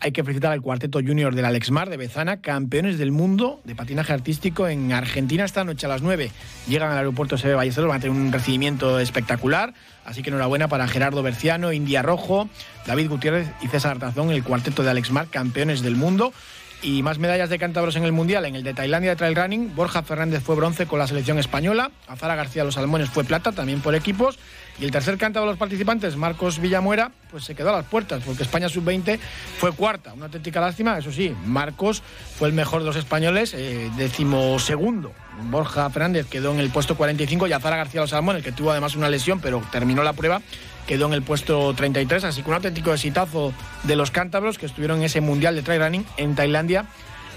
Hay 0.00 0.12
que 0.12 0.22
felicitar 0.22 0.52
al 0.52 0.62
cuarteto 0.62 1.00
junior 1.00 1.34
del 1.34 1.44
Alexmar 1.44 1.90
de 1.90 1.96
Bezana, 1.96 2.40
campeones 2.40 2.98
del 2.98 3.10
mundo 3.10 3.60
de 3.64 3.74
patinaje 3.74 4.12
artístico 4.12 4.68
en 4.68 4.92
Argentina 4.92 5.44
esta 5.44 5.64
noche 5.64 5.86
a 5.86 5.88
las 5.88 6.02
9. 6.02 6.30
Llegan 6.68 6.92
al 6.92 6.98
aeropuerto 6.98 7.36
Sebe 7.36 7.54
Ballesteros, 7.54 7.88
van 7.88 7.98
a 7.98 8.00
tener 8.00 8.16
un 8.16 8.30
recibimiento 8.30 9.00
espectacular. 9.00 9.74
Así 10.04 10.22
que 10.22 10.30
enhorabuena 10.30 10.68
para 10.68 10.86
Gerardo 10.86 11.24
Berciano, 11.24 11.72
India 11.72 12.02
Rojo, 12.02 12.48
David 12.86 13.08
Gutiérrez 13.08 13.48
y 13.60 13.66
César 13.66 13.92
Artazón, 13.92 14.30
el 14.30 14.44
cuarteto 14.44 14.84
de 14.84 14.90
Alexmar, 14.90 15.26
campeones 15.26 15.82
del 15.82 15.96
mundo. 15.96 16.32
Y 16.80 17.02
más 17.02 17.18
medallas 17.18 17.50
de 17.50 17.58
cántabros 17.58 17.96
en 17.96 18.04
el 18.04 18.12
Mundial. 18.12 18.44
En 18.44 18.54
el 18.54 18.62
de 18.62 18.72
Tailandia 18.72 19.10
de 19.10 19.16
Trail 19.16 19.34
Running, 19.34 19.74
Borja 19.74 20.04
Fernández 20.04 20.44
fue 20.44 20.54
bronce 20.54 20.86
con 20.86 21.00
la 21.00 21.08
selección 21.08 21.40
española. 21.40 21.90
Azara 22.06 22.36
García 22.36 22.62
Los 22.62 22.74
Salmones 22.74 23.10
fue 23.10 23.24
plata, 23.24 23.50
también 23.50 23.80
por 23.80 23.96
equipos. 23.96 24.38
Y 24.80 24.84
el 24.84 24.90
tercer 24.92 25.18
cántabro 25.18 25.48
de 25.48 25.52
los 25.52 25.58
participantes, 25.58 26.16
Marcos 26.16 26.60
Villamuera, 26.60 27.10
pues 27.30 27.44
se 27.44 27.54
quedó 27.54 27.70
a 27.70 27.72
las 27.72 27.84
puertas, 27.86 28.22
porque 28.24 28.44
España 28.44 28.68
sub-20 28.68 29.18
fue 29.58 29.72
cuarta. 29.72 30.12
Una 30.12 30.26
auténtica 30.26 30.60
lástima, 30.60 30.98
eso 30.98 31.10
sí, 31.10 31.34
Marcos 31.44 32.02
fue 32.36 32.48
el 32.48 32.54
mejor 32.54 32.80
de 32.80 32.86
los 32.86 32.96
españoles, 32.96 33.54
eh, 33.54 33.90
decimosegundo. 33.96 35.12
Borja 35.50 35.90
Fernández 35.90 36.26
quedó 36.26 36.52
en 36.52 36.60
el 36.60 36.70
puesto 36.70 36.96
45 36.96 37.48
y 37.48 37.52
Azara 37.52 37.76
García 37.76 38.00
Los 38.00 38.10
Salmones, 38.10 38.44
que 38.44 38.52
tuvo 38.52 38.70
además 38.70 38.94
una 38.94 39.08
lesión, 39.08 39.40
pero 39.40 39.62
terminó 39.72 40.02
la 40.04 40.12
prueba, 40.12 40.42
quedó 40.86 41.06
en 41.06 41.12
el 41.12 41.22
puesto 41.22 41.74
33. 41.74 42.24
Así 42.24 42.42
que 42.42 42.48
un 42.48 42.54
auténtico 42.54 42.92
exitazo 42.92 43.52
de 43.82 43.96
los 43.96 44.12
cántabros 44.12 44.58
que 44.58 44.66
estuvieron 44.66 44.98
en 44.98 45.04
ese 45.04 45.20
Mundial 45.20 45.56
de 45.56 45.62
Trail 45.62 45.82
Running 45.82 46.06
en 46.16 46.34
Tailandia 46.34 46.86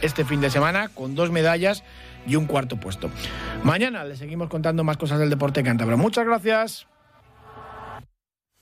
este 0.02 0.26
fin 0.26 0.42
de 0.42 0.50
semana, 0.50 0.90
con 0.90 1.16
dos 1.16 1.32
medallas 1.32 1.84
y 2.28 2.36
un 2.36 2.46
cuarto 2.46 2.78
puesto. 2.78 3.10
Mañana 3.64 4.04
les 4.04 4.20
seguimos 4.20 4.50
contando 4.50 4.84
más 4.84 4.98
cosas 4.98 5.20
del 5.20 5.30
deporte 5.30 5.64
cántabro. 5.64 5.98
Muchas 5.98 6.26
gracias. 6.26 6.91